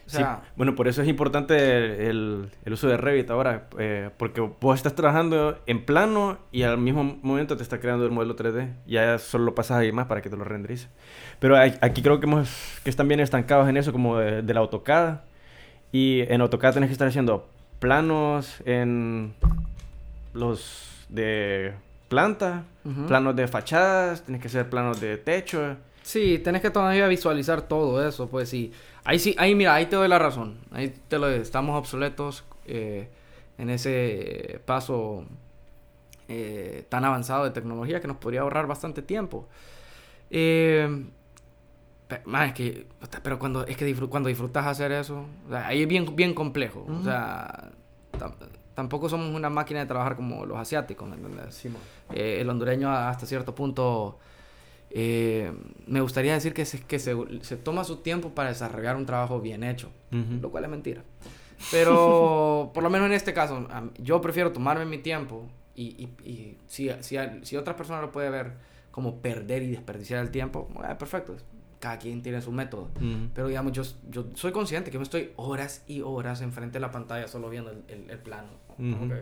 [0.07, 0.23] O Sí,
[0.55, 4.95] bueno, por eso es importante el, el uso de Revit ahora, eh, porque vos estás
[4.95, 8.73] trabajando en plano y al mismo momento te está creando el modelo 3D.
[8.87, 10.87] Ya solo lo pasas ahí más para que te lo renderice.
[11.39, 12.49] Pero hay- aquí creo que, hemos,
[12.83, 15.19] que están bien estancados en eso, como de, del AutoCAD.
[15.91, 17.47] Y en AutoCAD tenés que estar haciendo
[17.79, 19.33] planos en
[20.33, 21.73] los de
[22.09, 22.63] planta,
[23.07, 25.77] planos de fachadas, tienes que hacer planos de techo.
[26.01, 28.71] Sí, tenés que todavía visualizar todo eso, pues sí.
[29.03, 30.57] Ahí sí, ahí mira, ahí te doy la razón.
[30.71, 33.09] Ahí te lo estamos obsoletos eh,
[33.57, 35.23] en ese paso
[36.27, 39.47] eh, tan avanzado de tecnología que nos podría ahorrar bastante tiempo.
[40.31, 41.05] Eh,
[42.07, 42.87] pe- man, es que,
[43.23, 46.85] pero cuando es que cuando disfrutas hacer eso, o sea, ahí es bien, bien complejo.
[46.89, 47.69] O sea,
[48.79, 51.65] tampoco somos una máquina de trabajar como los asiáticos, ¿me entiendes?
[52.13, 54.17] Eh, el hondureño hasta cierto punto
[54.89, 55.51] eh,
[55.85, 59.41] me gustaría decir que, se, que se, se toma su tiempo para desarrollar un trabajo
[59.41, 60.39] bien hecho, Ujú.
[60.41, 61.03] lo cual es mentira.
[61.71, 63.67] Pero por lo menos en este caso,
[63.97, 65.87] yo prefiero tomarme mi tiempo y,
[66.23, 68.53] y, y si, si, si otra persona lo puede ver
[68.91, 71.35] como perder y desperdiciar el tiempo, bueno, perfecto,
[71.81, 72.83] cada quien tiene su método.
[72.95, 73.27] Ujú.
[73.33, 76.91] Pero digamos, yo, yo soy consciente que me estoy horas y horas enfrente de la
[76.91, 78.68] pantalla solo viendo el, el, el plano.
[78.79, 79.05] Ujú.
[79.05, 79.13] Ok.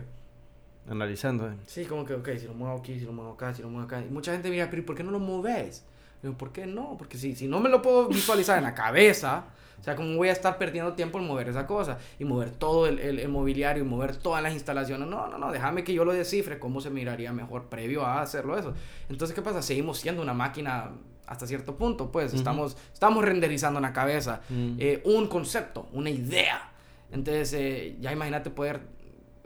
[0.90, 1.48] Analizando.
[1.50, 1.54] eh.
[1.66, 3.84] Sí, como que, ok, si lo muevo aquí, si lo muevo acá, si lo muevo
[3.86, 4.00] acá.
[4.00, 5.84] Y mucha gente mira, pero ¿y ¿por qué no lo mueves?
[6.22, 6.96] Digo, ¿por qué no?
[6.98, 9.44] Porque si, si no me lo puedo visualizar en la cabeza,
[9.78, 11.98] o sea, ¿cómo voy a estar perdiendo tiempo en mover esa cosa?
[12.18, 15.06] Y mover todo el, el, el mobiliario y mover todas las instalaciones.
[15.08, 18.56] No, no, no, déjame que yo lo descifre, cómo se miraría mejor previo a hacerlo
[18.58, 18.72] eso.
[19.10, 19.60] Entonces, ¿qué pasa?
[19.62, 20.90] Seguimos siendo una máquina
[21.26, 22.28] hasta cierto punto, pues.
[22.32, 22.38] Ujú.
[22.38, 24.76] estamos, estamos renderizando en la cabeza Mm.
[24.78, 26.72] eh, un concepto, una idea.
[27.12, 28.80] Entonces, eh, ya imagínate poder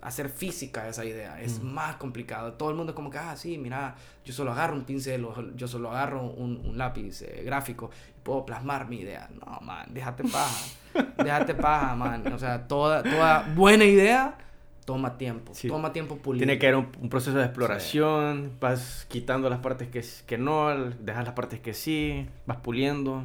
[0.03, 1.41] hacer física esa idea.
[1.41, 1.67] Es Mm.
[1.73, 2.53] más complicado.
[2.55, 3.95] Todo el mundo es como que, ah, sí, mira,
[4.25, 8.21] yo solo agarro un pincel o yo solo agarro un, un lápiz eh, gráfico y
[8.23, 9.31] puedo plasmar mi idea.
[9.41, 10.67] No, man, déjate paja.
[11.25, 12.31] déjate paja, man.
[12.33, 14.37] O sea, toda, toda buena idea
[14.85, 15.55] toma tiempo.
[15.55, 15.69] Sí.
[15.69, 16.41] Toma tiempo pulir.
[16.41, 20.75] Tiene que haber un, un proceso de exploración, vas quitando las partes que, que no,
[20.99, 23.23] dejas las partes que sí, vas puliendo.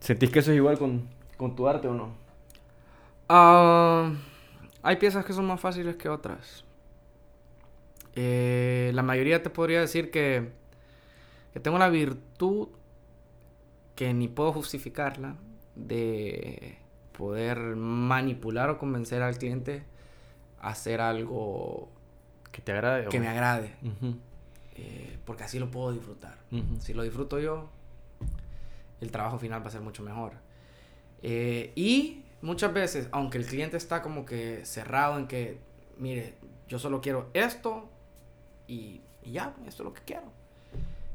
[0.00, 2.12] ¿Sentís que eso es igual con, con tu arte o no?
[3.28, 4.10] Ah,
[4.88, 6.64] hay piezas que son más fáciles que otras.
[8.14, 10.50] Eh, la mayoría te podría decir que,
[11.52, 12.68] que tengo la virtud
[13.94, 15.36] que ni puedo justificarla
[15.76, 16.78] de
[17.16, 19.82] poder manipular o convencer al cliente
[20.60, 21.88] a hacer algo
[22.50, 23.06] Que te agrade.
[23.06, 23.74] o- que me agrade.
[24.76, 26.38] Eh, porque así lo puedo disfrutar.
[26.80, 27.68] Si lo disfruto yo,
[29.00, 30.32] el trabajo final va a ser mucho mejor.
[31.22, 35.58] Eh, y muchas veces, aunque el cliente está como que cerrado en que,
[35.96, 36.34] mire,
[36.68, 37.88] yo solo quiero esto
[38.66, 40.38] y, y ya, esto es lo que quiero.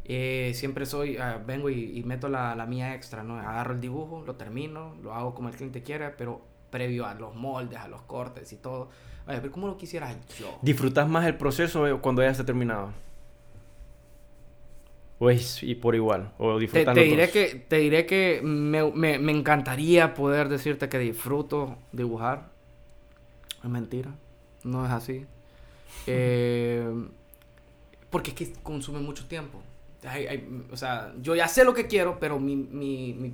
[0.06, 3.38] Eh, siempre soy, ah, vengo y, y meto la, la mía extra, ¿no?
[3.40, 7.36] Agarro el dibujo, lo termino, lo hago como el cliente quiere, pero previo a los
[7.36, 8.90] moldes, a los cortes y todo.
[9.28, 10.58] Oye, pero ¿cómo lo quisiera yo?
[10.62, 12.92] ¿Disfrutas más el proceso eh, cuando ya está terminado?
[15.20, 16.32] ¿O es y por igual?
[16.38, 21.00] ¿O Te, te diré que, te diré que me, me- me encantaría poder decirte que
[21.00, 22.50] disfruto dibujar.
[23.64, 24.12] Es mentira.
[24.64, 25.26] No es así.
[26.08, 26.84] Eh,
[28.10, 29.62] porque es que consume mucho tiempo.
[30.06, 33.34] Hay- hay- o sea, yo ya sé lo que quiero, pero mi, mi- mi-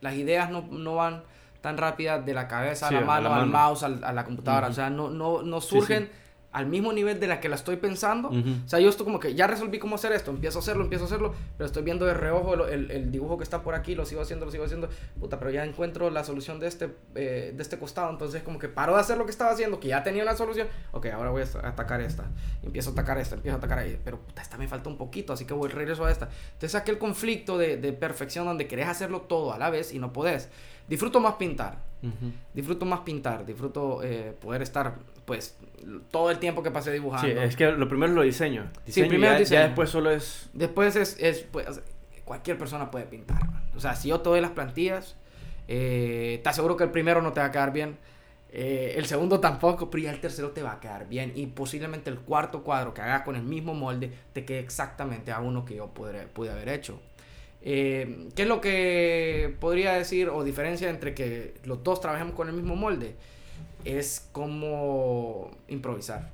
[0.00, 1.22] las ideas no, no van
[1.60, 4.24] tan rápidas de la cabeza Sí, a a la mano, al mouse, al- a la
[4.24, 4.68] computadora.
[4.68, 6.10] O sea, no, no, no Sí, surgen sí.
[6.50, 8.28] Al mismo nivel de la que la estoy pensando.
[8.30, 8.38] Ujú.
[8.64, 11.04] O sea, yo estoy como que ya resolví cómo hacer esto, empiezo a hacerlo, empiezo
[11.04, 13.94] a hacerlo, pero estoy viendo de reojo el, el- el dibujo que está por aquí,
[13.94, 14.88] lo sigo haciendo, lo sigo haciendo,
[15.20, 18.68] puta, pero ya encuentro la solución de este, eh, de este costado, entonces como que
[18.68, 21.42] paro de hacer lo que estaba haciendo, que ya tenía una solución, ok, ahora voy
[21.42, 22.24] a atacar esta,
[22.62, 25.34] empiezo a atacar esta, empiezo a atacar ahí, pero puta, esta me falta un poquito,
[25.34, 26.30] así que voy regreso a esta.
[26.54, 30.12] Entonces aquel conflicto de, de perfección donde querés hacerlo todo a la vez y no
[30.14, 30.48] podés.
[30.88, 32.32] Disfruto más pintar, Ujú.
[32.54, 34.94] disfruto más pintar, disfruto eh, poder estar,
[35.26, 35.54] pues,
[36.10, 37.26] todo el tiempo que pasé dibujando.
[37.26, 38.70] Sí, es que lo primero es lo diseño.
[38.88, 39.60] Sí, Diseño y primero ya, diseño.
[39.60, 40.50] ya después solo es...
[40.52, 41.80] Después es, es pues,
[42.24, 43.38] cualquier persona puede pintar.
[43.76, 45.16] O sea, si yo te doy las plantillas,
[45.68, 47.96] eh, te aseguro que el primero no te va a quedar bien.
[48.50, 51.32] eh, el segundo tampoco, pero ya el tercero te va a quedar bien.
[51.34, 55.40] Y posiblemente el cuarto cuadro que hagas con el mismo molde te quede exactamente a
[55.40, 57.00] uno que yo podré, pude haber hecho.
[57.60, 62.48] Eh, ¿Qué es lo que podría decir o diferencia entre que los dos trabajemos con
[62.48, 63.16] el mismo molde?
[63.84, 66.30] Es como improvisar.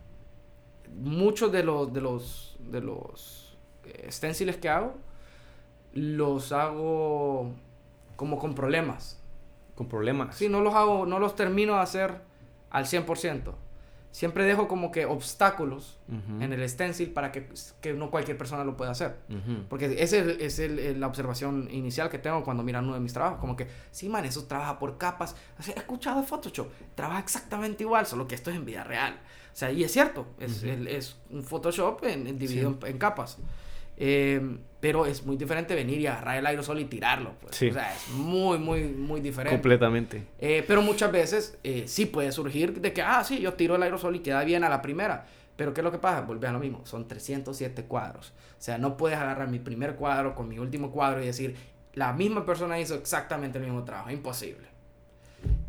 [0.94, 4.94] Muchos de los, de los, de los eh, stenciles que hago,
[5.92, 7.52] los hago
[8.16, 9.20] como con problemas.
[9.74, 10.36] Con problemas.
[10.36, 12.20] Sí, no los hago, no los termino de hacer
[12.70, 13.54] al 100%.
[14.14, 15.98] Siempre dejo como que obstáculos
[16.40, 17.48] en el stencil para que,
[17.80, 19.16] que no cualquier persona lo pueda hacer.
[19.68, 23.40] Porque esa es, el- la observación inicial que tengo cuando miran uno de mis trabajos.
[23.40, 25.34] Como que, sí, man, eso trabaja por capas.
[25.58, 26.68] O sea, he escuchado de Photoshop.
[26.94, 29.14] Trabaja exactamente igual, solo que esto es en vida real.
[29.52, 30.26] O sea, y es cierto.
[30.38, 30.68] Es, Ujú.
[30.68, 32.78] el- es un Photoshop en, en- dividido Sí.
[32.82, 33.38] en, en capas.
[33.96, 37.32] Eh, pero es muy diferente venir y agarrar el aerosol y tirarlo.
[37.40, 37.56] Pues.
[37.56, 37.68] Sí.
[37.68, 39.56] O sea, es muy, muy, muy diferente.
[39.56, 40.26] Completamente.
[40.38, 43.82] Eh, pero muchas veces eh, sí puede surgir de que, ah, sí, yo tiro el
[43.82, 45.24] aerosol y queda bien a la primera.
[45.56, 46.20] Pero ¿qué es lo que pasa?
[46.20, 46.84] Volví a lo mismo.
[46.84, 48.34] Son 307 cuadros.
[48.58, 51.56] O sea, no puedes agarrar mi primer cuadro con mi último cuadro y decir,
[51.94, 54.10] la misma persona hizo exactamente el mismo trabajo.
[54.10, 54.68] Imposible.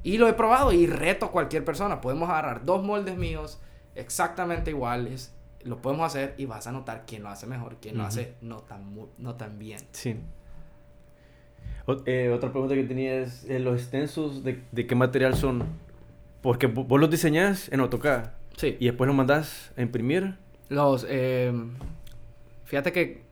[0.03, 2.01] Y lo he probado y reto a cualquier persona.
[2.01, 3.61] Podemos agarrar dos moldes míos
[3.95, 5.34] exactamente iguales.
[5.66, 8.07] Lo podemos hacer y vas a notar quién lo hace mejor, quién lo Ujú.
[8.09, 9.80] hace no tan, no tan bien.
[9.91, 10.16] Sí.
[11.88, 15.63] O- eh, otra pregunta que tenía es, eh, ¿los stencils de, de qué material son?
[16.41, 18.78] Porque vo- vos los diseñás en AutoCAD Sí.
[18.80, 20.38] y después los mandás a imprimir.
[20.70, 21.51] Los, eh,
[22.66, 23.24] fíjate que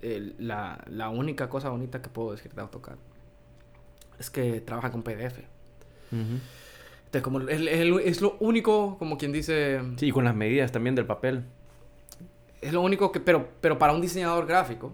[0.00, 2.96] el- la, la única cosa bonita que puedo decir de AutoCAD
[4.18, 5.44] es que trabaja con PDF.
[6.12, 10.70] Entonces, como es, es- es lo único, como quien dice, Sí, y con las medidas
[10.72, 11.44] también del papel.
[12.66, 14.92] Es lo único que, pero, pero para un diseñador gráfico,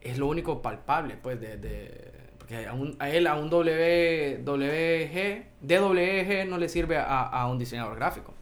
[0.00, 4.42] es lo único palpable, pues, de, de- porque a, un- a él, a un W,
[4.44, 8.34] WG, DWG no le sirve a, a un diseñador gráfico.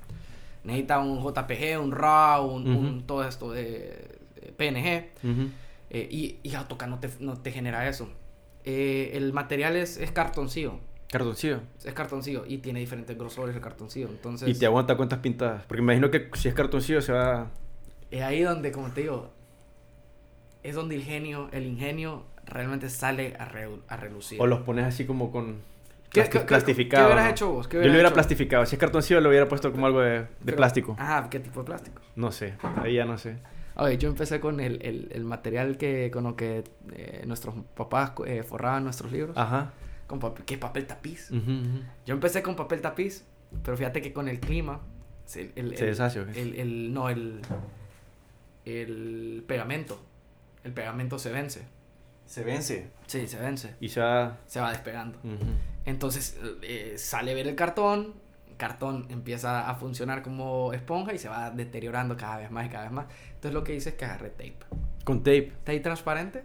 [0.64, 3.00] Necesita un JPG, un RAW, un, un- Ujú.
[3.02, 4.18] todo esto de,
[4.56, 5.10] PNG.
[5.28, 5.48] Ujú.
[5.90, 8.08] Eh, y, y AutoCAD no te, no te genera eso.
[8.64, 10.80] Eh, el material es, es cartoncillo.
[11.10, 11.60] Cartoncillo.
[11.84, 14.08] Es cartoncillo y tiene diferentes grosores el cartoncillo.
[14.08, 15.64] Entonces, Y te aguanta cuentas pintadas.
[15.66, 17.50] Porque me imagino que si es cartoncillo se va...
[18.10, 19.30] es ahí donde, como te digo,
[20.62, 24.40] es donde el genio, el ingenio realmente sale a, re- a relucir.
[24.40, 25.56] O los pones así como con...
[26.10, 27.02] ¿Qué, plasti- qué- plastificado.
[27.04, 27.30] ¿Qué hubieras ¿no?
[27.32, 27.68] hecho vos?
[27.68, 28.14] ¿Qué Yo lo hubieras hubiera hecho?
[28.14, 28.66] plastificado.
[28.66, 30.96] Si es cartoncillo, lo hubiera puesto como algo de, de Pero- plástico.
[30.98, 32.00] Ajá, ¿qué tipo de plástico?
[32.14, 32.54] No sé.
[32.82, 33.36] Ahí ya no sé.
[33.78, 38.12] Oye, yo empecé con el, el, el material que, con lo que eh, nuestros papás
[38.26, 39.36] eh, forraban nuestros libros.
[39.36, 39.72] Ajá.
[40.06, 41.30] Con papel, ¿Qué papel tapiz?
[41.30, 41.80] Ujú, ujú.
[42.06, 43.24] Yo empecé con papel tapiz,
[43.64, 44.80] pero fíjate que con el clima...
[45.26, 47.40] se- el, ¿Se el- deshace el, el- No, el...
[48.66, 49.98] El pegamento.
[50.64, 51.62] El pegamento se vence.
[52.26, 52.90] Se vence.
[53.06, 53.76] Sí, se vence.
[53.80, 54.36] Y va...
[54.46, 55.18] Se va despegando.
[55.84, 58.14] Entonces eh, sale a ver el cartón,
[58.50, 62.68] el cartón empieza a funcionar como esponja y se va deteriorando cada vez más y
[62.68, 63.06] cada vez más.
[63.28, 64.56] Entonces lo que hice es que agarré tape.
[65.04, 65.52] Con tape.
[65.62, 66.42] Tape transparente.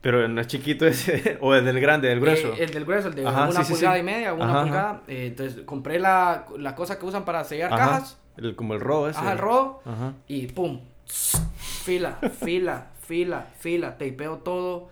[0.00, 1.36] Pero no es chiquito ese.
[1.42, 2.54] o es del grande, del grueso.
[2.54, 4.00] Eh, el del grueso, el de Ajá, una sí, pulgada sí.
[4.00, 4.62] y media, una Ajá, ajá.
[4.62, 5.02] pulgada.
[5.08, 8.18] Eh, entonces compré la, la cosa que usan para sellar cajas.
[8.38, 9.18] El, como el rodo ese.
[9.18, 9.38] Ajá, el.
[9.38, 10.14] Ajá.
[10.26, 10.80] Y pum.
[11.10, 13.98] Fila, fila, fila, fila.
[13.98, 14.88] Tapeo todo.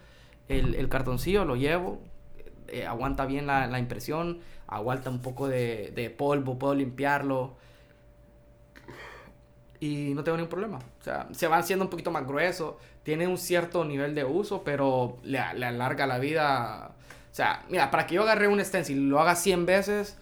[0.49, 2.01] El, el cartoncillo lo llevo.
[2.69, 4.41] eh, aguanta bien la, la impresión.
[4.67, 6.59] Aguanta un poco de, de polvo.
[6.59, 7.57] Puedo limpiarlo.
[9.81, 10.79] Y no tengo ningún problema.
[10.79, 12.75] O sea, se van siendo un poquito más gruesos.
[13.05, 16.91] Tiene un cierto nivel de uso, pero le, le alarga la vida.
[17.31, 20.19] O sea, mira, para que yo agarre un stencil y lo haga 100 veces,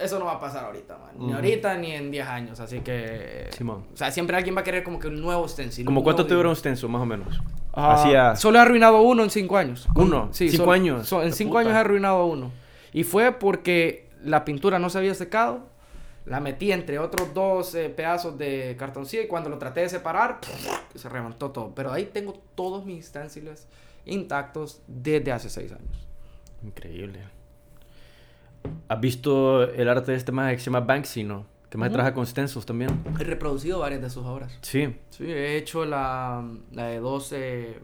[0.00, 1.10] eso no va a pasar ahorita, man.
[1.18, 1.34] Ni Ujú.
[1.34, 2.60] ahorita ni en 10 años.
[2.60, 3.48] Así que.
[3.56, 3.84] Simón.
[3.92, 5.84] O sea, siempre alguien va a querer como que un nuevo stencil.
[5.84, 7.40] ¿Como cuánto te dura un stencil, más o menos?
[7.72, 9.86] Ah, Hacía- Solo he arruinado uno en 5 años.
[9.94, 10.28] ¿Uno?
[10.32, 11.08] Sí, ¿Cinco solo- años?
[11.08, 11.60] so- en La 5 puta.
[11.60, 12.50] años he arruinado uno.
[12.92, 15.66] Y fue porque la pintura no se había secado.
[16.26, 20.40] La metí entre otros dos eh, pedazos de cartoncillo y cuando lo traté de separar,
[20.94, 21.74] se reventó todo.
[21.74, 23.66] Pero ahí tengo todos mis stencils
[24.04, 26.06] intactos desde hace 6 años.
[26.62, 27.20] Increíble.
[28.88, 31.46] ¿Has visto el arte de este más que se llama Banksy, no?
[31.68, 31.94] Que más Ujú.
[31.94, 33.02] trabaja con stencils también.
[33.20, 34.58] He reproducido varias de sus obras.
[34.62, 34.96] Sí.
[35.10, 36.42] Sí, he hecho la,
[36.72, 37.78] la de dos, eh,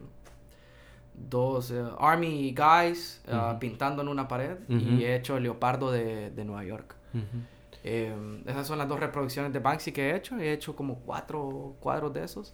[1.13, 3.59] dos eh, Army Guys eh, Ujú.
[3.59, 4.79] pintando en una pared Ujú.
[4.79, 6.95] y he hecho el Leopardo de, de Nueva York.
[7.13, 7.23] Ujú.
[7.83, 10.35] Eh, esas son las dos reproducciones de Banksy que he hecho.
[10.39, 12.53] He hecho como cuatro cuadros de esos.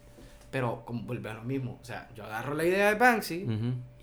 [0.52, 1.80] Pero como vuelve a lo mismo.
[1.82, 3.48] O sea, yo agarro la idea de Banksy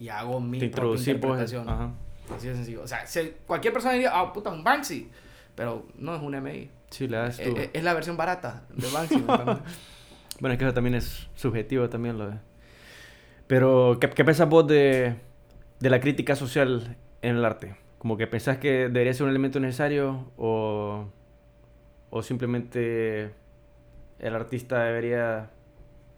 [0.00, 1.06] y hago mi Te propia pues.
[1.06, 1.68] interpretación.
[1.68, 1.90] Ajá.
[2.34, 2.82] Así de sencillo.
[2.82, 5.08] O sea, si cualquier persona diría, ah, puta, un Banksy.
[5.54, 6.70] Pero no es un MI.
[6.90, 7.56] Sí, le das Eh, tú.
[7.56, 9.24] eh, es la versión barata de Banksy.
[10.40, 12.36] Bueno, es que eso también es subjetivo también lo de...
[13.48, 15.16] Pero, ¿qué, qué pensás vos de,
[15.80, 17.74] de la crítica social en el arte?
[17.98, 21.06] Como que pensás que debería ser un elemento necesario o,
[22.10, 23.32] o simplemente
[24.20, 25.50] el artista debería,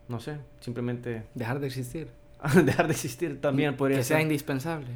[0.08, 2.08] no sé, simplemente Dejar de existir.
[2.64, 4.16] dejar de existir también podría que ser.
[4.18, 4.88] sea indispensable.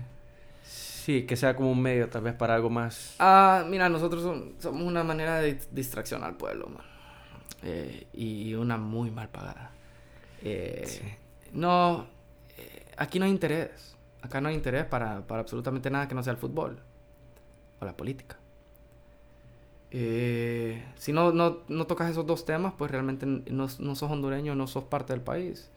[1.05, 3.15] Sí, que sea como un medio tal vez para algo más...
[3.19, 6.83] Ah, mira, nosotros som- somos una manera de distracción al pueblo, man.
[7.63, 9.71] Eh, y una muy mal pagada.
[10.43, 11.03] Eh, Sí.
[11.53, 12.07] No,
[12.57, 13.97] eh, aquí no hay interés.
[14.23, 16.79] Acá no hay interés para, para absolutamente nada que no sea el fútbol
[17.81, 18.39] o la política.
[19.91, 24.55] Eh, si no, no, no tocas esos dos temas, pues realmente no, no sos hondureño,
[24.55, 25.71] no sos parte del país.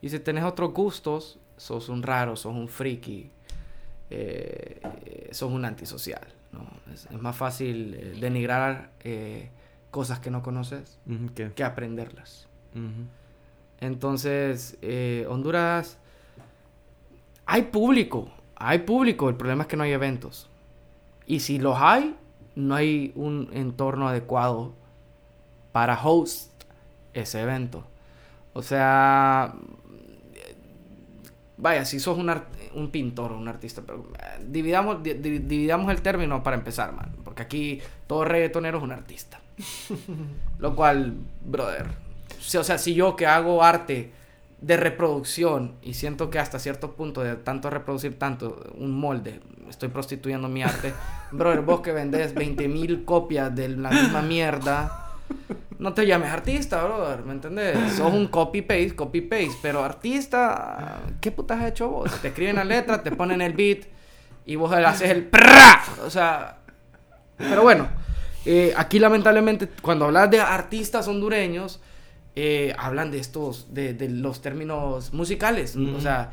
[0.00, 3.30] Y si tenés otros gustos, sos un raro, sos un friki,
[4.10, 6.26] eh, sos un antisocial.
[6.52, 6.66] ¿no?
[6.92, 9.48] Es, es más fácil eh, denigrar eh,
[9.90, 10.98] cosas que no conoces
[11.34, 12.46] que- que aprenderlas.
[13.80, 15.98] Entonces, eh, Honduras,
[17.46, 20.48] hay público, hay público, el problema es que no hay eventos.
[21.26, 22.14] Y si los hay,
[22.56, 24.74] no hay un entorno adecuado
[25.72, 26.50] para host
[27.14, 27.84] ese evento.
[28.52, 29.54] O sea,
[31.60, 32.32] vaya, si sos un,
[32.74, 36.92] un pintor o un artista, pero eh, dividamos, di- di- dividamos el término para empezar,
[36.92, 39.40] man, porque aquí todo reggaetonero es un artista.
[40.58, 41.86] Lo cual, brother,
[42.40, 44.12] si- o sea, si yo que hago arte
[44.60, 49.88] de reproducción y siento que hasta cierto punto de tanto reproducir tanto un molde, estoy
[49.88, 50.92] prostituyendo mi arte,
[51.30, 55.06] brother, vos que vendés 20 mil copias de la misma mierda,
[55.80, 57.94] no te llames artista, brother, ¿me entendés?
[57.94, 62.10] Sos un copy-paste, copy-paste, pero artista, ¿qué putas has hecho vos?
[62.20, 63.84] Te escriben la letra, te ponen el beat
[64.44, 66.58] y vos haces el prrra, o sea,
[67.38, 67.88] pero bueno,
[68.44, 71.80] eh, aquí lamentablemente cuando hablas de artistas hondureños,
[72.36, 76.32] eh, hablan de estos, de, de los términos musicales, o sea,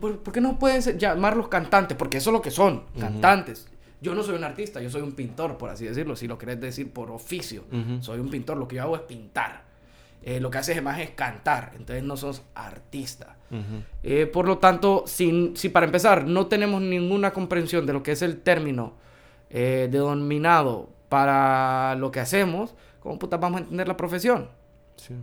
[0.00, 1.96] ¿por, qué no pueden llamarlos cantantes?
[1.98, 3.68] Porque eso es lo que son, cantantes.
[4.04, 6.60] Yo no soy un artista, yo soy un pintor, por así decirlo, si lo querés
[6.60, 7.64] decir por oficio.
[8.00, 9.62] Soy un pintor, lo que yo hago es pintar.
[10.22, 13.36] Eh, lo que haces más es cantar, entonces no sos artista.
[14.02, 18.12] Eh, por lo tanto, si, si para empezar no tenemos ninguna comprensión de lo que
[18.12, 18.92] es el término
[19.48, 24.50] eh, denominado para lo que hacemos, ¿cómo putas vamos a entender la profesión?
[24.96, 25.14] Sí.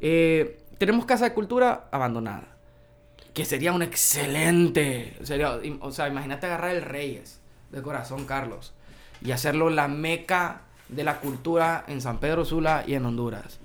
[0.00, 2.46] Eh, tenemos Casa de Cultura abandonada.
[3.34, 7.39] que sería un excelente, sería, o sea, imagínate agarrar el Reyes
[7.70, 8.72] de corazón, Carlos,
[9.22, 13.60] y hacerlo la meca de la cultura en San Pedro Sula y en Honduras.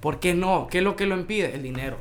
[0.00, 0.66] ¿Por qué no?
[0.66, 1.54] ¿Qué es lo que lo impide?
[1.54, 1.98] El dinero.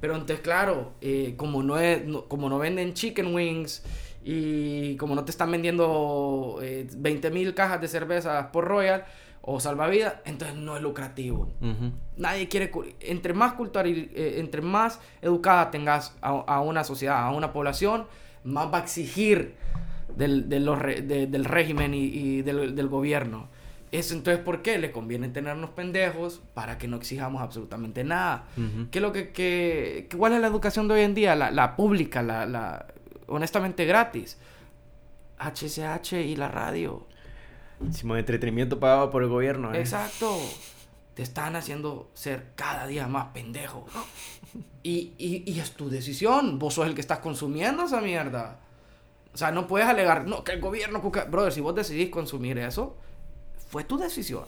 [0.00, 3.82] Pero entonces, claro, eh, como, no es, como no venden chicken wings
[4.24, 9.04] y como no te están vendiendo eh, 20 mil cajas de cerveza por Royal
[9.42, 11.50] o salvavidas, entonces no es lucrativo.
[12.16, 12.70] Nadie quiere...
[13.00, 18.06] Entre más cultural, eh, entre más educada tengas a, una sociedad, a una población,
[18.44, 19.54] más va a exigir
[20.16, 23.48] del, del régimen y, del, del gobierno.
[23.92, 24.78] Eso entonces, ¿por qué?
[24.78, 28.46] Le conviene tenernos pendejos para que no exijamos absolutamente nada.
[28.90, 31.36] ¿Qué es lo que, que, ¿Cuál es la educación de hoy en día?
[31.36, 32.86] La, la pública, la, la,
[33.26, 34.38] honestamente gratis.
[35.38, 37.06] HCH y la radio.
[37.86, 39.74] Hicimos entretenimiento pagado por el gobierno.
[39.74, 39.80] ¿eh?
[39.80, 40.38] Exacto.
[41.14, 43.86] Te están haciendo ser cada día más pendejo.
[44.84, 46.58] Y, y, y, es tu decisión.
[46.58, 48.58] Vos sos el que estás consumiendo esa mierda.
[49.34, 51.00] O sea, no puedes alegar, no, que el gobierno...
[51.00, 52.96] Brother, si vos decidís consumir eso,
[53.68, 54.44] fue tu decisión.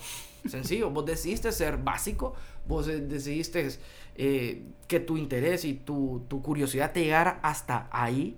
[0.46, 2.34] Sencillo, vos decidiste ser básico,
[2.66, 3.66] vos decidiste
[4.16, 8.36] eh, que tu interés y tu, tu, curiosidad te llegara hasta ahí,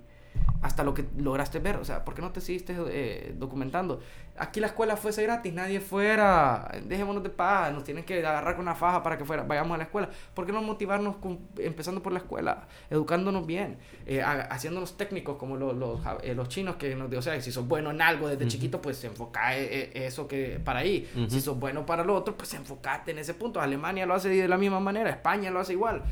[0.62, 1.76] hasta lo que lograste ver.
[1.76, 4.00] O sea, ¿por qué no te seguiste eh, documentando?
[4.38, 8.62] aquí la escuela fuese gratis, nadie fuera, dejémonos de paz, nos tienen que agarrar con
[8.62, 10.08] una faja para que fuera, vayamos a la escuela.
[10.34, 11.16] ¿Por qué no motivarnos
[11.58, 16.76] empezando por la escuela, educándonos bien, eh, haciéndonos técnicos como los, los, eh, los, chinos
[16.76, 20.28] que nos, o sea, si sos bueno en algo desde chiquito, pues enfoca eh, eso
[20.28, 21.08] que para ahí.
[21.28, 23.60] Si sos bueno para lo otro, pues enfocate en ese punto.
[23.60, 26.02] Alemania lo hace de la misma manera, España lo hace igual.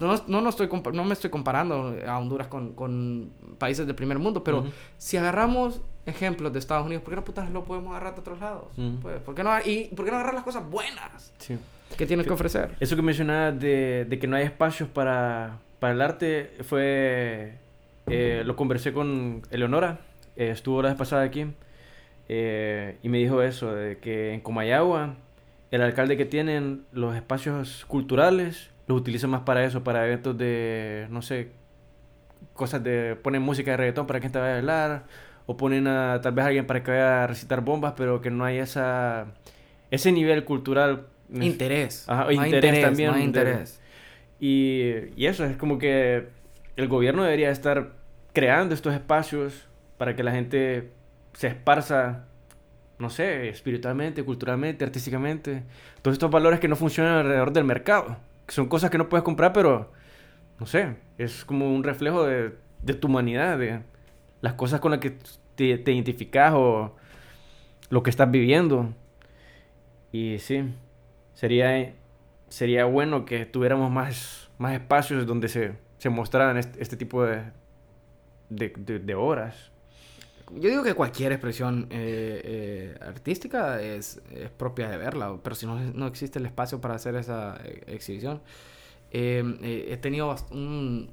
[0.00, 4.18] No, no, no, estoy, no me estoy comparando a Honduras con, con países del primer
[4.18, 4.64] mundo, pero
[4.96, 8.40] si agarramos ejemplos de Estados Unidos, ¿por qué no putas lo podemos agarrar de otros
[8.40, 8.64] lados?
[9.02, 11.58] Pues, ¿por, qué no, ¿Y por qué no agarrar las cosas buenas sí.
[11.96, 12.74] que tienes que ofrecer?
[12.80, 17.58] Eso que mencionabas de, de que no hay espacios para, para el arte fue...
[18.06, 20.00] Eh, lo conversé con Eleonora,
[20.34, 21.46] eh, estuvo la vez pasada aquí,
[22.28, 25.14] eh, y me dijo eso, de que en Comayagua
[25.70, 31.06] el alcalde que tienen los espacios culturales los utiliza más para eso, para eventos de,
[31.10, 31.52] no sé,
[32.54, 35.04] cosas de, ponen música de reggaetón para que gente vaya a bailar,
[35.46, 38.30] o ponen a tal vez a alguien para que vaya a recitar bombas, pero que
[38.30, 39.26] no hay esa
[39.90, 41.06] ese nivel cultural.
[41.32, 42.08] Interés.
[42.08, 43.20] Ajá, interés, también.
[43.20, 43.80] interés.
[44.40, 46.28] Y, y eso es como que
[46.76, 47.92] el gobierno debería estar
[48.32, 49.68] creando estos espacios
[49.98, 50.90] para que la gente
[51.34, 52.24] se esparza,
[52.98, 55.62] no sé, espiritualmente, culturalmente, artísticamente.
[56.02, 58.16] Todos estos valores que no funcionan alrededor del mercado.
[58.50, 59.90] Son cosas que no puedes comprar, pero,
[60.58, 63.80] no sé, es como un reflejo de, de tu humanidad, de
[64.40, 65.16] las cosas con las que
[65.54, 66.96] te, identificas o
[67.90, 68.94] lo que estás viviendo.
[70.12, 70.64] Y sí,
[71.34, 71.94] sería,
[72.48, 77.44] sería bueno que tuviéramos más, más espacios donde se, se mostraran este, este tipo de,
[78.48, 79.69] de, de, obras.
[80.54, 85.66] Yo digo que cualquier expresión eh, eh, artística es, es, propia de verla, pero si
[85.66, 88.40] no, no existe el espacio para hacer esa eh, exhibición.
[89.12, 91.10] he tenido un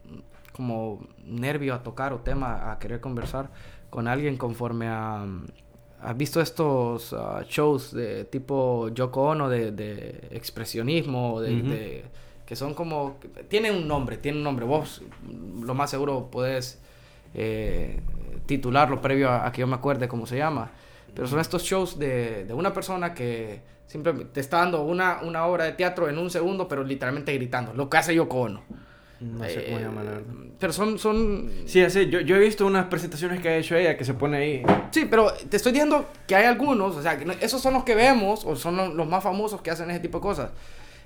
[0.57, 3.51] como nervio a tocar o tema a querer conversar
[3.91, 5.25] con alguien conforme a...
[6.01, 11.41] ¿Has visto estos uh, shows de tipo Yoko Ono de, de expresionismo?
[11.41, 12.03] De,
[12.45, 13.17] que son como...
[13.49, 14.65] Tienen un nombre, tienen un nombre.
[14.65, 15.03] Vos
[15.61, 16.79] lo más seguro podés
[17.33, 17.99] eh,
[18.45, 20.71] titularlo previo a, que yo me acuerde cómo se llama.
[21.13, 25.45] Pero son estos shows de, de una persona que simplemente te está dando una, una
[25.45, 27.73] obra de teatro en un segundo, pero literalmente gritando.
[27.73, 28.63] Lo que hace Yoko Ono.
[29.19, 30.27] No sé cómo llaman, la verdad.
[30.29, 31.49] Eh, pero son, son...
[31.65, 34.37] Sí, sí, yo, yo he visto unas presentaciones que ha hecho ella que se pone
[34.37, 34.63] ahí.
[34.91, 37.95] Sí, pero te estoy diciendo que hay algunos, o sea, que esos son los que
[37.95, 40.51] vemos, o son los, más famosos que hacen ese tipo de cosas.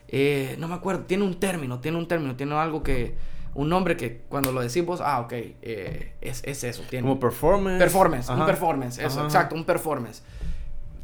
[0.08, 3.16] Eh, no me acuerdo, tiene un término, tiene un término, tiene algo que...
[3.54, 6.84] Un nombre que cuando lo decimos, ah, ok, eh, es, es, eso.
[6.90, 7.80] Tiene, Como performance.
[7.80, 10.24] Performance, un performance, eso, exacto, un performance.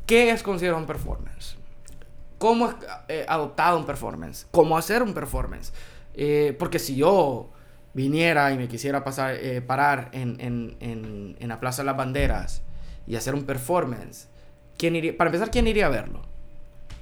[0.05, 1.57] ¿Qué es considerado un performance?
[2.37, 4.47] ¿Cómo es adoptado un performance?
[4.51, 5.73] ¿Cómo hacer un performance?
[6.13, 7.49] Eh, porque si yo
[7.93, 11.97] viniera y me quisiera pasar, eh, parar en, en, en, en, la Plaza de las
[11.97, 12.61] Banderas
[13.05, 14.27] y hacer un performance,
[14.77, 16.21] ¿quién iría, para empezar, ¿quién iría a verlo?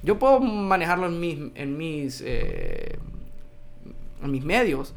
[0.02, 2.98] Yo puedo manejarlo en mis, en mis, eh,
[4.22, 4.94] en mis medios,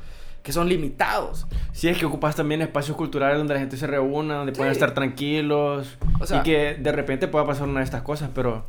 [0.50, 1.45] que son limitados.
[1.74, 4.95] Sí, es que ocupas también espacios culturales donde la gente se reúna, donde pueden estar
[4.95, 5.95] tranquilos
[6.28, 8.66] y que de repente pueda pasar una de estas cosas, pero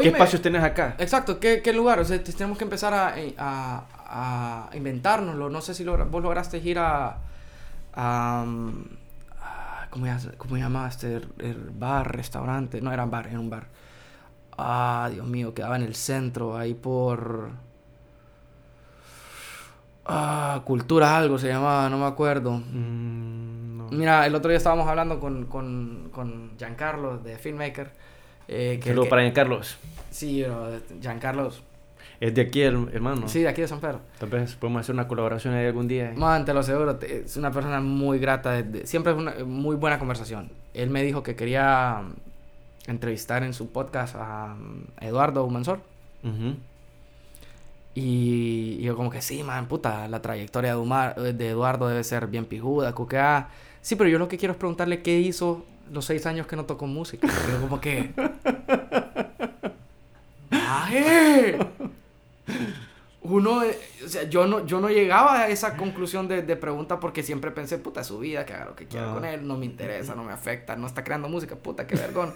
[0.00, 0.94] ¿qué espacios tienes acá?
[0.96, 2.00] Exacto, ¿qué, qué lugar?
[2.00, 5.50] O sea, tenemos que empezar a, a, a inventárnoslo.
[5.50, 7.18] No sé si vos lograste ir a...
[7.92, 8.46] a
[9.90, 10.06] ¿cómo,
[10.38, 12.80] ¿Cómo llama este el, bar, restaurante?
[12.80, 13.68] No, era un bar, era un bar.
[14.56, 17.65] Ah, Dios mío, quedaba en el centro, ahí por...
[20.08, 22.52] Ah, Cultura algo se llamaba, no me acuerdo.
[22.52, 23.88] Mm, no.
[23.90, 27.90] Mira, el otro día estábamos hablando con, con, con Giancarlo de Filmmaker.
[28.48, 29.76] Eh, que, Saludos que- para Ian Carlos.
[30.10, 30.44] Sí,
[31.00, 31.50] Giancarlo.
[32.18, 33.28] Es de aquí, el hermano.
[33.28, 34.00] Sí, de aquí de San Pedro.
[34.18, 36.14] Tal vez podemos hacer una colaboración ahí algún día.
[36.16, 39.76] Man, te lo aseguro, es una persona muy grata, de- de- siempre es una muy
[39.76, 40.50] buena conversación.
[40.72, 45.80] Él me dijo que quería mm, entrevistar en su podcast a mm, Eduardo Mansor.
[47.98, 52.04] Y, y yo como que sí, man, puta, la trayectoria de, Umar- de Eduardo debe
[52.04, 53.48] ser bien pijuda, cuquea.
[53.80, 56.66] Sí, pero yo lo que quiero es preguntarle qué hizo los seis años que no
[56.66, 57.26] tocó música.
[57.26, 58.12] Yo como que...
[60.50, 61.58] ¡Maje!
[63.22, 67.00] Uno, eh, o sea, yo no, yo no llegaba a esa conclusión de, de pregunta
[67.00, 69.64] porque siempre pensé, puta, su vida, que haga lo que quiera con él, no me
[69.64, 72.34] interesa, no me afecta, no está creando música, puta, qué vergón.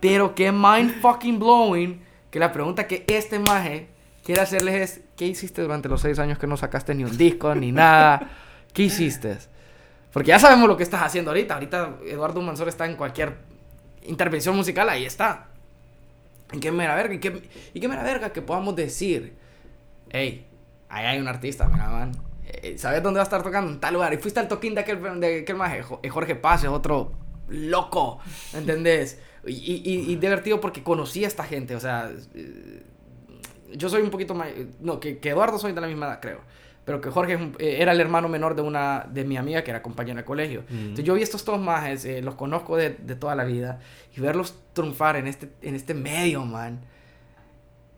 [0.00, 3.88] Pero qué mind fucking blowing que la pregunta que este maje
[4.24, 7.54] quiere hacerles es, ¿qué hiciste durante los seis años que no sacaste ni un disco,
[7.54, 8.30] ni nada?
[8.72, 9.38] ¿Qué hiciste?
[10.12, 11.54] Porque ya sabemos lo que estás haciendo ahorita.
[11.54, 13.36] Ahorita Eduardo Mansor está en cualquier
[14.02, 15.48] intervención musical, ahí está.
[16.52, 17.14] ¿Y qué mera verga?
[17.14, 17.42] ¿Y qué,
[17.74, 19.36] y qué mera verga que podamos decir?
[20.10, 20.46] Hey,
[20.88, 22.12] ahí hay un artista, mira, man.
[22.46, 23.72] Eh, ¿Sabes dónde va a estar tocando?
[23.72, 24.14] En tal lugar.
[24.14, 25.82] Y fuiste al toquín de aquel, de aquel maje.
[26.02, 27.12] Eh, Jorge Paz es otro
[27.48, 28.20] loco,
[28.54, 29.20] ¿entendés?
[29.46, 32.10] Y, y, y divertido porque conocí a esta gente, o sea...
[33.76, 34.48] yo soy un poquito más...
[34.80, 36.40] No, que, que Eduardo soy de la misma edad, creo.
[36.84, 39.82] Pero que Jorge eh, era el hermano menor de una de mi amiga que era
[39.82, 40.64] compañera de colegio.
[40.68, 40.78] Mm.
[40.78, 43.80] Entonces yo vi estos dos majes, eh, los conozco de, de toda la vida.
[44.16, 46.80] Y verlos triunfar en este, en este medio, man,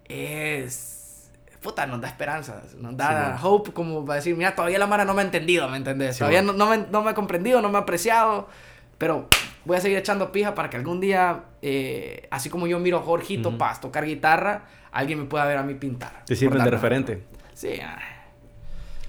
[0.05, 1.31] es...
[1.61, 2.75] Puta, nos da esperanzas.
[2.75, 5.69] Nos da Sí, hope como para decir, mira, todavía la Mara no me ha entendido,
[5.69, 6.15] ¿me entendés?
[6.15, 8.49] Sí, todavía no, no me, no me ha comprendido, no me ha apreciado.
[8.99, 9.29] Pero
[9.67, 13.03] voy a seguir echando pija para que algún día, eh, así como yo miro a
[13.03, 13.59] Jorgito Ujú.
[13.59, 16.25] Paz tocar guitarra, alguien me pueda ver a mí pintar.
[16.25, 17.23] Te sirven de referente.
[17.53, 17.99] Sí, ah.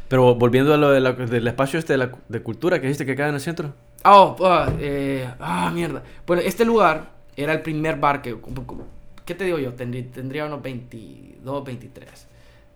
[0.08, 3.05] Pero volviendo a lo de la- del espacio este de, la, de cultura que dijiste
[3.05, 3.74] que queda en el centro.
[4.05, 6.01] Oh, ah, eh, ah, mierda.
[6.26, 8.38] Bueno, este lugar era el primer bar que...
[9.26, 9.74] ¿Qué te digo yo?
[9.76, 12.28] Tendrí- tendría unos 22, 23.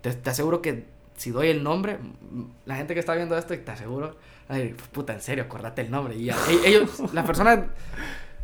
[0.02, 2.00] Te, te aseguro que si doy el nombre,
[2.66, 4.16] la gente que está viendo esto, te aseguro...
[4.52, 6.16] Ay, puta, en serio, acordate el nombre.
[6.16, 6.36] Y ya.
[6.50, 7.60] E- Ellos, las personas...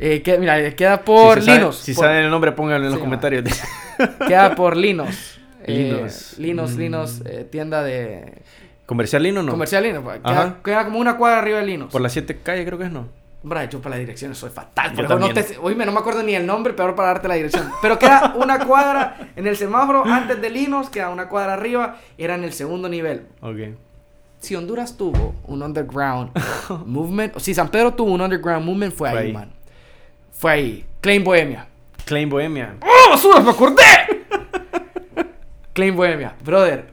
[0.00, 1.76] Eh, que, mira, queda por si sabe- Linos.
[1.78, 3.44] si por- saben el nombre, pónganlo en los comentarios.
[4.28, 5.40] Queda por Linos.
[5.64, 6.38] Eh, Linos.
[6.38, 6.78] Linos, Mm.
[6.78, 8.42] Linos, eh, tienda de...
[8.86, 9.50] ¿Comercial Lino no?
[9.50, 10.02] Comercial Linos.
[10.04, 10.20] pues.
[10.20, 11.90] Queda, queda como una cuadra arriba de Linos.
[11.92, 13.08] Por las siete calles creo que es, ¿no?
[13.42, 14.94] Hombre, yo para las direcciones soy fatal.
[14.96, 17.70] Yo no te, oíme, no me acuerdo ni el nombre, peor para darte la dirección.
[17.82, 22.34] Pero queda una cuadra en el semáforo antes de Linos, queda una cuadra arriba, era
[22.36, 23.26] en el segundo nivel.
[23.40, 23.76] Ok.
[24.40, 26.30] Si Honduras tuvo un underground
[26.86, 29.32] movement, o si San Pedro tuvo un underground movement, fue, Fue ahí, ahí.
[29.32, 29.50] man.
[30.32, 30.84] Fue ahí.
[31.00, 31.66] Claim Bohemia.
[32.04, 32.76] Claim Bohemia.
[32.82, 33.82] ¡Oh, basura, me acordé!
[35.72, 36.34] Claim Bohemia.
[36.44, 36.86] Brother,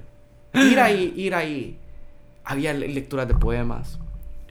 [0.53, 1.77] ir ahí, ir ahí.
[2.43, 3.99] Había le- lecturas de poemas.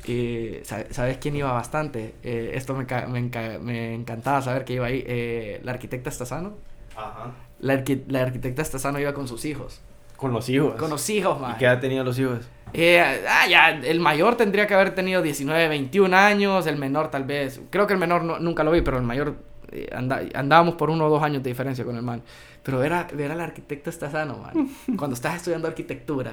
[0.06, 2.14] Eh, ¿sabe- ¿Sabes quién iba bastante?
[2.22, 5.02] Eh, esto me, me, enca- me encantaba saber que iba ahí.
[5.06, 6.54] Eh, la arquitecta Estazano.
[6.96, 7.32] Ajá.
[7.60, 9.80] La, arqui- la arquitecta Estazano iba con sus hijos.
[10.16, 10.74] Con los hijos.
[10.76, 11.52] Con los hijos, man.
[11.54, 12.38] ¿Y qué edad tenían los hijos?
[12.72, 17.24] Eh, ah, ya, el mayor tendría que haber tenido 19, 21 años, el menor tal
[17.24, 19.36] vez, creo que el menor no- nunca lo vi, pero el mayor
[19.70, 22.22] eh, anda- andábamos por uno o dos años de diferencia con el man.
[22.62, 24.68] Pero ver, a- ver al arquitecto está sano, man.
[24.96, 26.32] Cuando estás estudiando arquitectura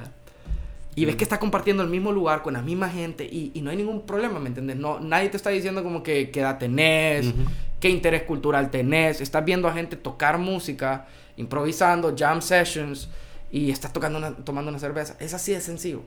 [0.95, 3.69] y ves que está compartiendo el mismo lugar con la misma gente y, y no
[3.71, 4.77] hay ningún problema, ¿me entiendes?
[4.77, 7.33] No, nadie te está diciendo como que qué edad tenés,
[7.79, 9.21] qué interés cultural tenés.
[9.21, 11.05] Estás viendo a gente tocar música,
[11.37, 13.09] improvisando, jam sessions
[13.51, 15.15] y estás tocando una- tomando una cerveza.
[15.19, 16.01] Es así de sencillo.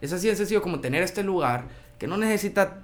[0.00, 1.64] Es así de sencillo como tener este lugar
[1.98, 2.78] que no necesita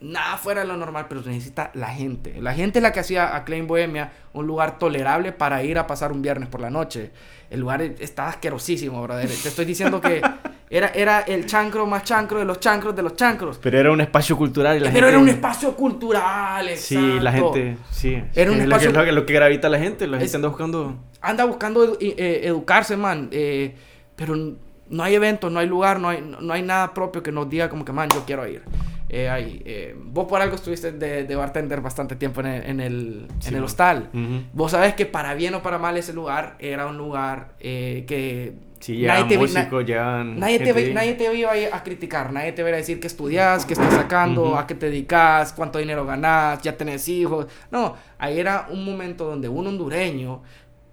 [0.00, 2.40] nada fuera de lo normal, pero necesita la gente.
[2.40, 5.86] La gente es la que hacía a Klein Bohemia un lugar tolerable para ir a
[5.86, 7.10] pasar un viernes por la noche.
[7.50, 9.28] El lugar estaba asquerosísimo, brother.
[9.28, 10.22] Te estoy diciendo que
[10.70, 13.58] era, era el chancro más chancro de los chancros de los chancros.
[13.58, 15.08] Pero era un espacio cultural y la Pero gente...
[15.08, 17.52] era un espacio cultural, Sí, la exacto.
[17.54, 17.76] gente...
[17.90, 18.22] Sí.
[18.34, 20.06] Era un es espacio- lo, que, lo que gravita la gente.
[20.06, 20.96] La gente Es- anda buscando...
[21.20, 23.28] anda buscando edu- y- eh, educarse, man.
[23.32, 23.74] eh,
[24.16, 27.32] pero no hay eventos, no hay lugar, no hay, no, no hay nada propio que
[27.32, 28.62] nos diga como que, man, yo quiero ir.
[29.08, 32.80] Eh, ahí, eh, vos por algo estuviste de, de bartender bastante tiempo en el, en
[32.80, 34.08] el, Sí, en el hostal.
[34.14, 34.44] Ujú.
[34.52, 38.54] Vos sabés que para bien o para mal ese lugar era un lugar eh, que...
[38.80, 40.38] Sí, llevan vi- na- músicos, llevan...
[40.40, 43.66] Nadie te, gente nadie te iba a, criticar, nadie te iba a decir qué estudias,
[43.66, 44.56] qué estás sacando, Ujú.
[44.56, 47.46] a qué te dedicas, cuánto dinero ganas, ya tenés hijos.
[47.70, 50.42] No, ahí era un momento donde un hondureño,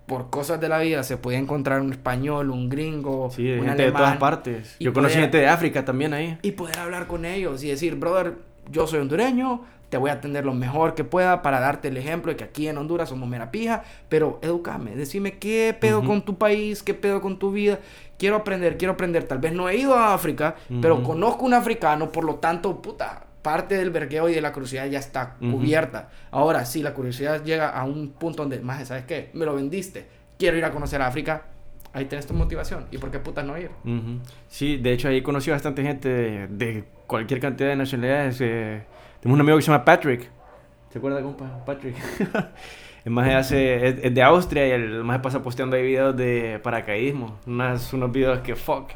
[0.05, 3.83] por cosas de la vida, se podía encontrar un español, un gringo, Sí, un gente
[3.83, 4.75] de todas alemán, partes.
[4.79, 6.37] Yo conocí poder- gente de África también ahí.
[6.41, 8.35] y poder hablar con ellos y decir, brother,
[8.69, 12.31] yo soy hondureño, te voy a atender lo mejor que pueda para darte el ejemplo
[12.31, 16.07] de que aquí en Honduras somos mera pija, pero educame, decime qué pedo Ujú.
[16.07, 17.79] con tu país, qué pedo con tu vida.
[18.19, 19.23] Quiero aprender, quiero aprender.
[19.23, 21.03] Tal vez no he ido a África, pero Ujú.
[21.03, 24.99] conozco un africano, por lo tanto, puta, parte del vergueo y de la curiosidad ya
[24.99, 25.53] está Ujú.
[25.53, 26.09] cubierta.
[26.31, 29.29] Ahora, si la curiosidad llega a un punto donde, más, ¿sabes qué?
[29.33, 30.05] Me lo vendiste.
[30.37, 31.43] Quiero ir a conocer África.
[31.93, 32.85] Ahí tienes tu motivación.
[32.91, 33.69] ¿Y por qué putas no ir?
[33.85, 34.19] Ujú.
[34.49, 38.37] Sí, de hecho ahí conocí bastante gente de, de cualquier cantidad de nacionalidades.
[38.41, 38.81] eh,
[39.21, 40.29] tenemos un amigo que se llama Patrick.
[40.89, 41.63] ¿Se acuerda, compa?
[41.65, 41.95] Patrick.
[43.05, 46.59] el más hace, es, es de Austria y el más pasa posteando ahí videos de
[46.63, 47.37] paracaidismo.
[47.45, 48.91] Unas, unos videos que fuck.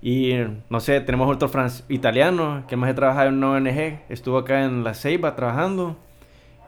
[0.00, 0.34] Y
[0.70, 4.00] no sé, tenemos otro franc- italiano que más trabaja en una ONG.
[4.08, 5.96] Estuvo acá en La Ceiba trabajando.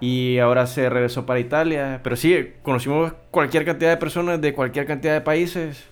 [0.01, 2.01] Y ahora se regresó para Italia.
[2.03, 5.87] Pero sí, conocimos cualquier cantidad de personas de cualquier cantidad de países.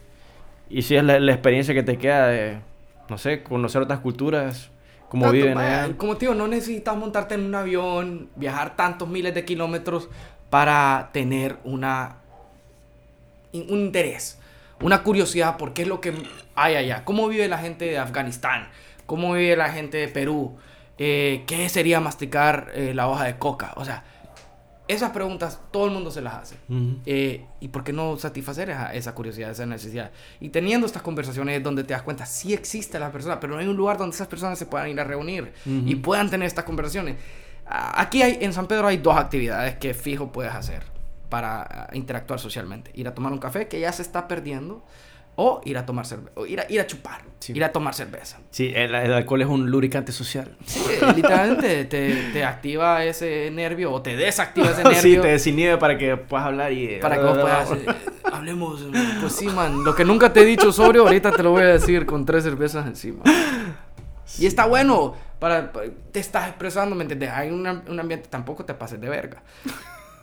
[0.71, 2.59] Y sí es la, la experiencia que te queda de,
[3.09, 4.71] no sé, conocer otras culturas,
[5.09, 5.97] cómo Tanto, viven vaya, allá.
[5.97, 10.09] Como te digo, no necesitas montarte en un avión, viajar tantos miles de kilómetros
[10.51, 12.17] para tener una
[13.53, 14.39] un interés,
[14.81, 16.15] una curiosidad por qué es lo que
[16.55, 17.05] hay allá.
[17.05, 18.69] ¿Cómo vive la gente de Afganistán?
[19.07, 20.59] ¿Cómo vive la gente de Perú?
[20.99, 23.73] Eh, ¿Qué sería masticar eh, la hoja de coca?
[23.77, 24.05] O sea,
[24.89, 26.57] esas preguntas todo el mundo se las hace.
[27.05, 30.11] Eh, ¿Y por qué no satisfacer esa, esa curiosidad, esa necesidad?
[30.41, 33.67] Y teniendo estas conversaciones donde te das cuenta, sí existe la persona, pero no hay
[33.67, 37.17] un lugar donde esas personas se puedan ir a reunir y puedan tener estas conversaciones.
[37.67, 40.85] Aquí hay, en San Pedro hay dos actividades que fijo puedes hacer
[41.29, 42.91] para ah, interactuar socialmente.
[42.95, 44.83] Ir a tomar un café, que ya se está perdiendo,
[45.41, 47.53] o ir a tomar cerveza, o ir a, ir a chupar, Sí.
[47.55, 48.39] ir a tomar cerveza.
[48.51, 50.57] Sí, el, el alcohol es un lubricante social.
[50.67, 50.81] Sí,
[51.15, 55.01] literalmente te, te activa ese nervio o te desactiva ese nervio.
[55.01, 56.99] sí, te desinhibe para que puedas hablar y...
[57.01, 57.71] Para que vos puedas...
[57.71, 57.87] eh,
[58.33, 58.85] hablemos.
[59.21, 59.85] Pues sí, man.
[59.85, 62.43] Lo que nunca te he dicho sobrio, ahorita te lo voy a decir con tres
[62.43, 63.23] cervezas encima.
[64.41, 65.15] Y está bueno.
[65.39, 67.31] Para, pa- te estás expresando, ¿me entiendes?
[67.31, 68.29] Hay un, am- un ambiente...
[68.29, 69.41] Tampoco te pases de verga.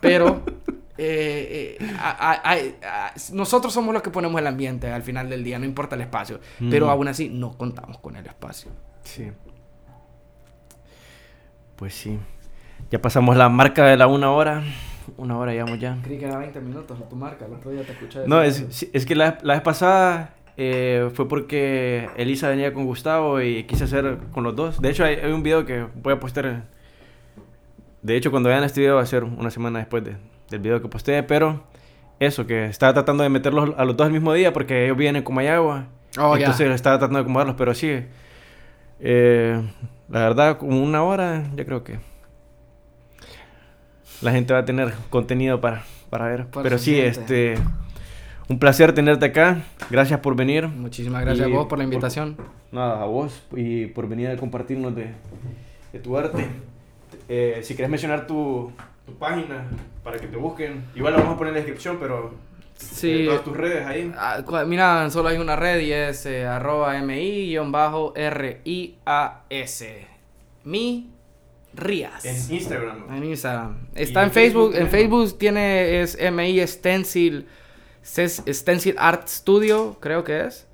[0.02, 0.42] Pero...
[0.98, 5.28] eh, eh, a- a- a- a- nosotros somos los que ponemos el ambiente al final
[5.28, 6.40] del día, no importa el espacio.
[6.70, 8.70] Pero aún así, no contamos con el espacio.
[9.02, 9.30] Sí.
[11.76, 12.18] Pues sí.
[12.90, 14.62] Ya pasamos la marca de la una hora.
[15.16, 15.98] Una hora llevamos ya.
[16.02, 18.20] Creí que era 20 minutos tu marca, el otro día te escuché.
[18.26, 23.40] No, es, es que la, la vez pasada eh, fue porque Elisa venía con Gustavo
[23.40, 24.80] y quise hacer con los dos.
[24.80, 26.64] De hecho, hay, hay un video que voy a postear.
[28.02, 30.16] De hecho, cuando vean este video va a ser una semana después de-
[30.50, 31.22] del video que posteé.
[31.22, 31.62] Pero
[32.20, 35.22] eso, que estaba tratando de meterlos a los dos el mismo día porque ellos vienen
[35.22, 35.86] con Mayagua.
[36.18, 38.00] Oh, entonces estaba tratando de acomodarlos, pero sí.
[39.00, 39.62] eh,
[40.08, 41.98] la verdad, como una hora, yo creo que
[44.22, 46.46] la gente va a tener contenido para, para ver.
[46.46, 47.52] Para pero sí, gente.
[47.52, 47.58] este.
[48.48, 49.62] Un placer tenerte acá.
[49.90, 50.68] Gracias por venir.
[50.68, 52.36] Muchísimas gracias Y a vos por la por- invitación.
[52.70, 55.08] Nada, a vos y por venir a compartirnos de,
[55.92, 56.46] de tu arte.
[57.28, 58.70] Eh, si quieres mencionar tu,
[59.04, 59.64] tu página
[60.06, 62.32] para que te busquen, igual la vamos a poner en la descripción, pero
[62.76, 63.22] Sí.
[63.22, 64.12] eh, todas tus redes ahí.
[64.16, 68.94] Ah, Mira, solo hay una red y es eh, arroba mi-rias.
[70.62, 71.10] Mi
[71.74, 72.24] Rías.
[72.24, 73.16] En Instagram.
[73.16, 73.88] En Instagram.
[73.96, 74.72] Está ¿Y en Facebook.
[74.74, 77.48] Facebook En Facebook tiene es MI Stencil.
[78.04, 80.68] Stencil Art Studio, creo que es.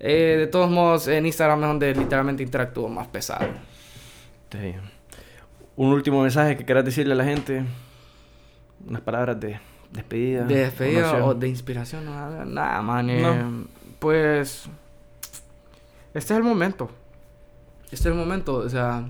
[0.00, 3.46] Eh, de todos modos, en Instagram es donde literalmente interactúo más pesado.
[5.76, 7.62] Un último mensaje que quieras decirle a la gente.
[8.86, 9.58] Unas palabras de
[9.92, 10.44] despedida.
[10.44, 13.10] De despedida o de inspiración, no, nada, man.
[13.10, 13.66] eh, No.
[13.98, 14.64] Pues.
[16.14, 16.90] Este es el momento.
[17.84, 18.54] Este es el momento.
[18.56, 19.08] O sea,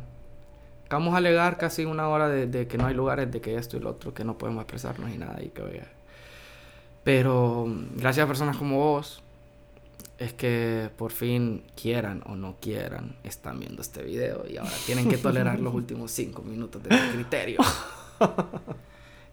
[0.91, 3.77] vamos a alegar casi una hora de, de que no hay lugares, de que esto
[3.77, 5.43] y lo otro, que no podemos expresarnos y nada.
[5.43, 5.87] Y que, oiga.
[7.05, 7.67] Pero
[7.97, 9.23] gracias a personas como vos,
[10.19, 15.09] es que por fin quieran o no quieran, están viendo este video y ahora tienen
[15.09, 17.61] que tolerar los últimos cinco minutos de criterio.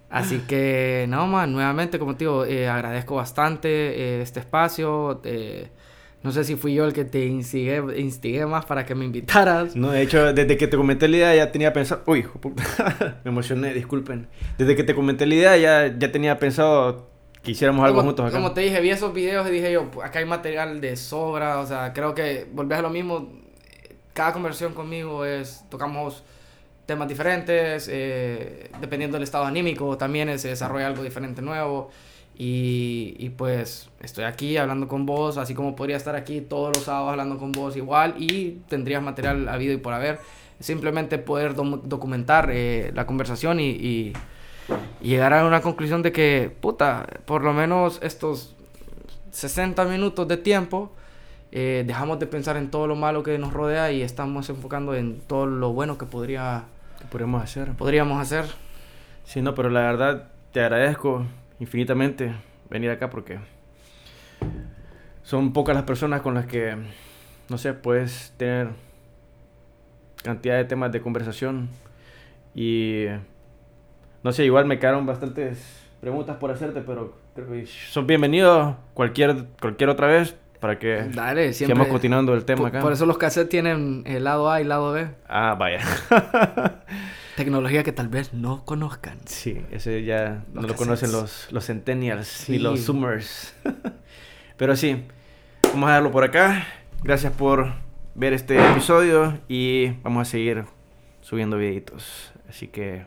[0.10, 5.22] Así que, no, man, nuevamente, como te digo, eh, agradezco bastante eh, este espacio.
[5.26, 5.70] eh,
[6.24, 9.76] no sé si fui yo el que te instigué, instigué más para que me invitaras.
[9.76, 12.02] No, de hecho, desde que te comenté la idea ya tenía pensado...
[12.08, 13.20] Uy, hijo de puta.
[13.24, 14.28] me emocioné, disculpen.
[14.58, 17.10] Desde que te comenté la idea ya, ya tenía pensado
[17.44, 18.36] que hiciéramos algo juntos acá.
[18.36, 21.60] como te dije, vi esos videos y dije yo, "Pu- acá hay material de sobra.
[21.60, 23.32] O sea, creo que volvés a lo mismo.
[24.14, 26.24] Cada conversación conmigo es, tocamos
[26.86, 31.90] temas diferentes, eh, dependiendo del estado anímico, también se desarrolla algo diferente nuevo.
[32.38, 36.84] Y, y pues estoy aquí hablando con vos, así como podría estar aquí todos los
[36.84, 40.20] sábados hablando con vos igual y tendrías material habido y por haber.
[40.60, 44.14] Simplemente poder dom- documentar eh, la conversación y, y-
[45.02, 48.56] y llegar a una conclusión de que, puta, por lo menos estos
[49.32, 50.92] 60 minutos de tiempo,
[51.52, 55.20] eh, dejamos de pensar en todo lo malo que nos rodea y estamos enfocando en
[55.22, 56.66] todo lo bueno que podría
[57.06, 57.72] ¿Qué podríamos hacer?
[57.74, 58.46] podríamos hacer.
[59.26, 61.24] Sí, no, pero la verdad te agradezco
[61.60, 62.34] infinitamente
[62.68, 63.38] venir acá porque
[65.22, 66.76] son pocas las personas con las que,
[67.48, 68.70] no sé, puedes tener
[70.24, 71.70] cantidad de temas de conversación
[72.56, 73.06] y,
[74.24, 79.46] no sé, igual me quedaron bastantes preguntas por hacerte, pero creo que son bienvenidos cualquier,
[79.62, 80.36] cualquier otra vez
[80.66, 81.76] para que Dale, siempre.
[81.76, 82.80] sigamos continuando el tema Por, acá.
[82.82, 85.08] por eso los cassettes tienen el lado A y lado B.
[85.30, 85.80] Ah, vaya.
[87.36, 89.20] Tecnología que tal vez no conozcan.
[89.26, 91.12] Sí, ese ya Los no lo conocen cassettes.
[91.46, 92.54] los, los centennials Sí.
[92.54, 93.54] ni los zoomers.
[94.58, 95.04] Pero sí,
[95.72, 96.66] vamos a darlo por acá.
[97.04, 97.74] Gracias por
[98.16, 100.66] ver este episodio y vamos a seguir
[101.22, 102.32] subiendo videitos.
[102.50, 103.06] Así que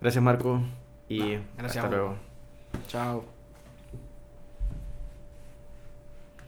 [0.00, 0.62] gracias Marco
[1.08, 2.16] y Gracias, hasta luego.
[2.86, 3.41] Chao.